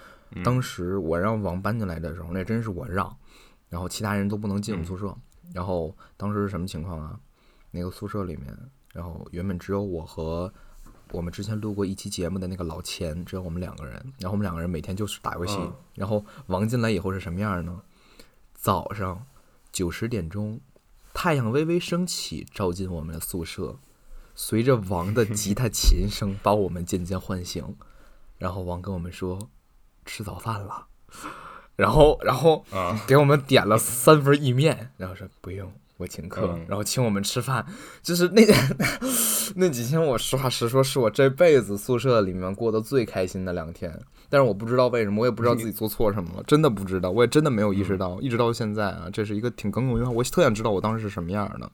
[0.44, 3.16] 当时我让王搬进来的时候，那真是我让，
[3.68, 5.16] 然后其他人都不能进我们宿舍。
[5.54, 7.20] 然后当时是什么情况啊？
[7.72, 8.56] 那个宿舍里面，
[8.94, 10.54] 然后原本只有我和
[11.12, 13.94] 我们之前录过一期节目的那个老钱，只有我们两个人。
[14.20, 15.58] 然后我们两个人每天就是打游戏。
[15.96, 17.82] 然后王进来以后是什么样呢？
[18.54, 19.26] 早上
[19.72, 20.60] 九十点钟，
[21.14, 23.80] 太阳微微升起，照进我们的宿舍，
[24.36, 27.76] 随着王的吉他琴声，把我们渐渐唤醒。
[28.38, 29.50] 然后王跟我们说。
[30.10, 30.88] 吃早饭了，
[31.76, 32.66] 然后然后
[33.06, 37.64] 给我们点了三份意面，然后说不用我请客，然后请我们吃饭。
[38.02, 38.42] 就是那
[39.56, 43.98] 那几天，我实话实说，是我这辈子宿舍里面过得最开心的两天。
[44.32, 50.12] 但是我不知道为什么，我也不知道自己做错什么了，真的不知道，我也真的没有意识到，一直到现在啊，这是一个挺耿耿于怀。
[50.12, 51.72] 我特想知道我当时是什么样的。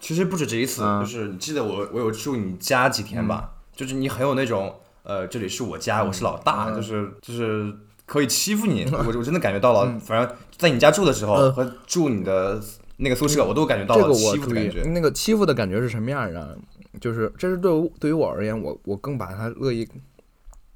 [0.00, 3.54] 其实不止这一次，就是你记得我我有住你家几天吧？
[3.74, 4.78] 就是你很有那种。
[5.04, 7.74] 呃，这里是我家，我是老大，就是就是
[8.06, 9.98] 可以欺负你， 我我真的感觉到了。
[9.98, 12.60] 反正在你家住的时候和住你的
[12.98, 14.82] 那个宿舍，我都感觉到了欺负的感觉。
[14.84, 16.56] 那个欺负的感觉是什么样的？
[17.00, 19.88] 就是这是对对于我而言，我我更把它乐意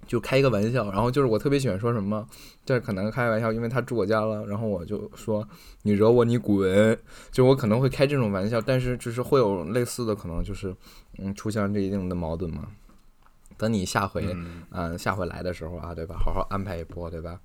[0.06, 2.26] 就开一个玩笑，然后就是我特别喜欢说什么，
[2.64, 5.46] 这可能开玩笑，因为他住我家了，然后我就说
[5.82, 6.98] 你惹我你滚，
[7.30, 10.74] 就我可能会开这种玩笑，但是就是会有类似的可能，就是
[11.18, 12.64] 嗯出现这一定的矛盾嘛。
[13.58, 14.26] 等你下回，
[14.70, 16.16] 嗯，下回来的时候啊，对吧？
[16.18, 17.40] 好好安排一波，对吧？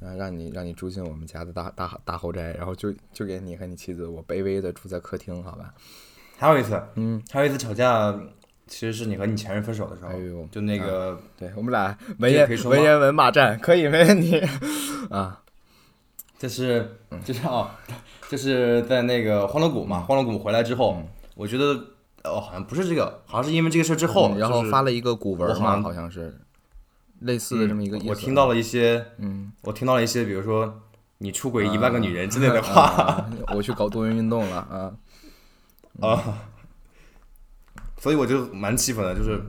[0.00, 5.74] 嗯，让你让你住进我们家的大大大豪宅，然后就就给你和你妻子我卑微的住在客厅，好吧？
[6.36, 8.12] 还有一次，嗯，还有一次吵架，
[8.66, 14.40] 其实是你和你前任分手的时候，哎呦，就那个，对我们俩文言文言文骂战，可以没问题
[15.10, 15.42] 啊。
[16.38, 17.68] 这是就是哦，
[18.28, 21.02] 就是在那个欢乐谷嘛，欢乐谷回来之后，
[21.34, 21.80] 我觉得。
[22.28, 26.40] 哦，好像不是这个，好像是因为这个事之后，然后发了一个古文嘛，好像是，
[27.20, 28.08] 类似的这么一个意思。
[28.08, 30.80] 我听到了一些，嗯，我听到了一些，比如说
[31.18, 34.94] 你出轨一万个女人之类的话， 啊我去搞多元运动了啊。
[36.00, 36.38] 啊，
[37.98, 39.42] 所以我就蛮气愤的，就是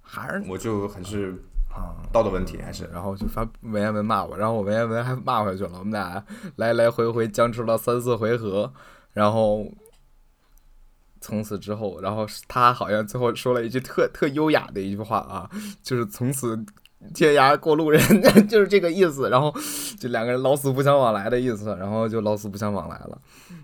[0.00, 1.34] 还是我就还是
[1.68, 6.24] 啊，道德问题，还是然后就发文言文骂我，然后我文言文还骂回去了，我们俩
[6.56, 8.72] 来来回回僵持了三四回合，
[9.14, 9.66] 然后
[11.20, 15.50] 从此之后，然后他好像最后说了一句特特优雅的一句话啊，
[15.82, 16.56] 就是从此
[17.14, 18.00] 天涯过路人，
[18.48, 19.54] 就是这个意思，然后
[19.98, 23.18] 就两个人老死不相往来的意思，然后就老死不相往来了，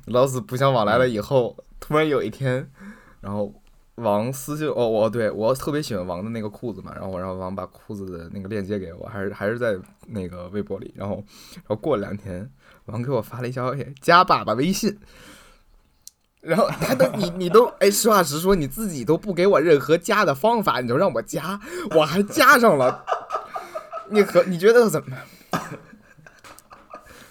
[0.07, 2.71] 老死不相往来了以后，突然有一天，
[3.21, 3.53] 然后。
[3.99, 9.79] 王私信哦，我对我特别喜欢王的那个裤子嘛，然后我让王把裤子的那个链接给我，还是还是在
[10.09, 11.15] 那个微博里，然后
[11.55, 12.51] 然后过了两天，
[12.87, 14.99] 王给我发了一消息，加爸爸微信，
[16.45, 21.59] 然后他都你你都 哎，实话实说，你自己都不给我任何加的方法，你就让我加，
[21.97, 23.05] 我还加上了，
[24.11, 25.17] 你和你觉得怎么？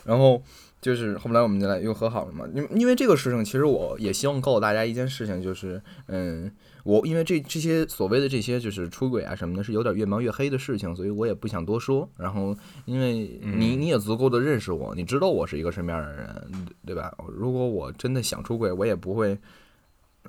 [0.04, 0.42] 然后
[0.82, 6.52] 就是后来我们就来又和好了嘛，因为因为这个事情，其实我也希望告诉大家一件事情，就是嗯，
[6.84, 12.10] 我因为这这些所谓的这些就是出轨啊什么的，是有点越描越黑的事情，所以我也不想多说。
[12.18, 12.54] 然后
[12.84, 16.44] 因为你你也足够的认识我，你知道我是一个什么样的人，
[16.86, 17.14] 对吧？
[17.28, 19.38] 如果我真的想出轨，我也不会。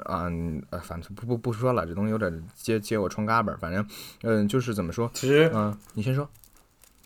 [0.06, 3.54] 嗯，呃，反正不不不说了，这东西有点揭揭我疮嘎巴。
[3.54, 3.86] 反正，
[4.22, 6.28] 嗯，就是怎么说，其实嗯，你先说。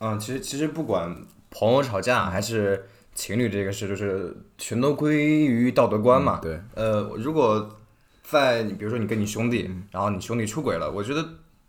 [0.00, 1.14] 嗯，其实其实不管
[1.50, 6.38] 朋友吵架还是情侣这个事，就是全都归于道德观嘛。
[6.40, 7.78] 对，呃，如果
[8.22, 11.22] 在你比如说你跟你兄弟，然后你兄弟出轨了，我觉得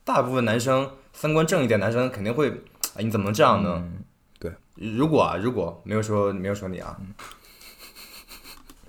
[0.05, 2.49] 大部分男生三观正一点，男生肯定会，
[2.95, 3.73] 哎，你怎么能这样呢？
[3.75, 4.03] 嗯
[4.39, 6.97] 对，如果啊，如果没有说没有说你啊，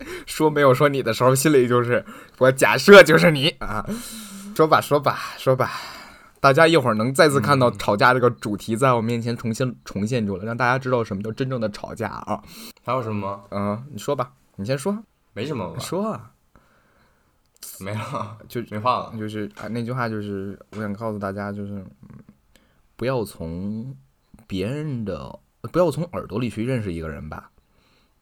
[0.26, 2.04] 说没有说你的时候，心里就是
[2.38, 3.84] 我假设就是你啊。
[4.56, 5.70] 说吧，说吧，说吧，
[6.38, 12.42] 大家一会儿能再次看到吵架这个主题在我面前重新重现出来，让大家知道什么叫真正的吵架啊。
[12.84, 13.44] 还有什么吗？
[13.50, 14.98] 嗯，你说吧，你先说，
[15.32, 16.32] 没什么吧，说啊，
[17.78, 19.14] 没了，就没话了。
[19.18, 21.72] 就是啊，那句话就是我想告诉大家，就是
[22.02, 22.08] 嗯
[22.96, 23.96] 不要从
[24.46, 25.38] 别人的，
[25.72, 27.49] 不要从耳朵里去认识一个人吧。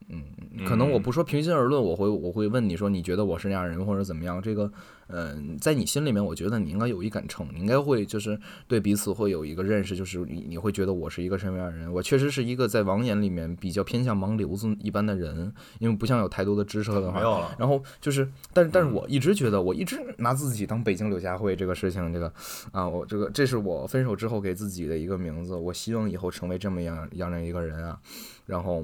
[0.09, 4.41] 嗯，可能我不说平心而论，我会我会问你说，你觉得我是那样人或者怎么样？
[4.41, 4.71] 这个，
[5.07, 11.93] 嗯、在你心里面，我觉得你应该有一杆秤，你应该会就是对彼此会有一个认识，就是你你会觉得我是一个什么样的人？
[11.93, 22.33] 我确实是一个在网眼里面比较偏向盲流子一般的人，因为不像有太多的知识的话没，有了，然后就是，但是但是我一直觉得，我一直拿自己当北京柳下惠这个事情，这个
[22.71, 27.99] 啊，我这个这是我分手之后给自己的一个名字，我希望以后成为这么样样的一个人啊。
[28.47, 28.83] 然后，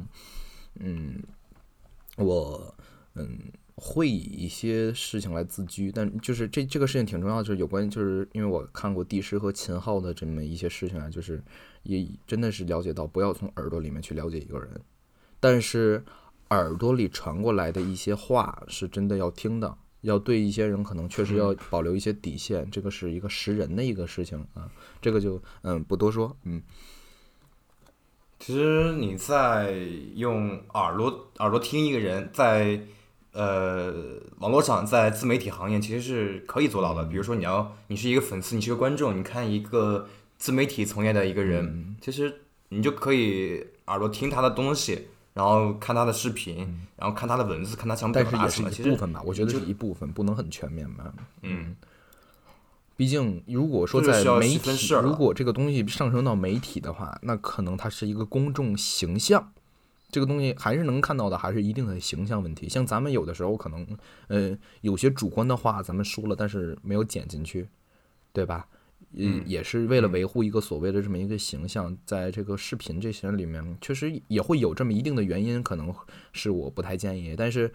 [0.79, 1.21] 嗯，
[2.17, 2.75] 我
[3.15, 11.43] 嗯会以一些事情来自居，但就是这这个事情挺重要的，就是有关，就是因为我看过帝师和秦昊的这么一些事情啊，就是
[11.83, 14.81] 也真的是了解到，不要从耳朵里面去了解一个人，
[15.39, 16.03] 但是
[16.51, 24.71] 耳朵里传过来的一些话是真的要听的，要对一些人可能确实要保留一些底线，这个是一个识人的一个事情啊，
[25.01, 26.61] 这个就嗯不多说，嗯。
[28.45, 29.71] 其实你在
[30.13, 32.79] 用耳朵耳朵听一个人，在
[33.31, 33.91] 呃
[34.37, 37.03] 网络上，在自媒体行业其实是可以做到的。
[37.05, 48.69] 比如说你要你是一个粉丝，你是一个观众，你看一个自媒体从业的一个人，其实你就可以耳朵听他的东西，然后看他的视频，然后看他的文字，看他想表但是也是达什么。
[48.69, 51.11] 其实一部分吧，我觉得就是一部分，不能很全面吧。
[51.41, 51.75] 嗯，
[52.97, 59.51] 毕竟，如果说在媒体如果这个东西上升到媒体的话，那可能它是一个公众形象，
[60.09, 62.69] 这个东西还是能看到的，还是一定的形象问题。
[62.69, 63.85] 像咱们有的时候可能，
[64.27, 67.67] 呃，有些主观的话咱们说了，但是没有剪进去，
[68.31, 68.65] 对吧？
[69.17, 75.93] 嗯，也是为了维护一个所谓的这么一个形象，在这个视频这些里面，确实也会有这么一定的原因，可能
[76.31, 77.35] 是我不太建议。
[77.37, 77.73] 但是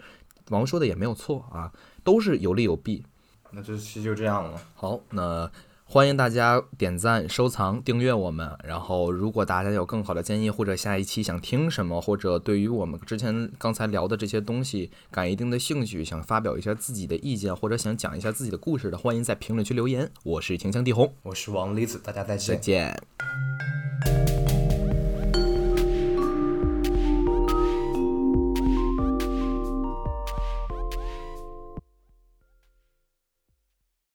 [0.49, 1.71] 王说的也没有错啊，
[2.03, 3.05] 都是有利有弊。
[3.53, 4.61] 那这期就这样了。
[4.73, 5.51] 好，那
[5.83, 8.49] 欢迎大家点赞、收藏、订阅我们。
[8.63, 20.09] 然后，如果大家有更好的建议，或者下一期想听什么，或者对于我们之前刚才聊的这些东西感一定的兴趣，想发表一下自己的意见，或者想讲一下自己的故事的，欢迎在评论区留言。
[20.23, 22.61] 我是秦腔地红，我是王离子，大家再再见。
[22.61, 24.30] 见。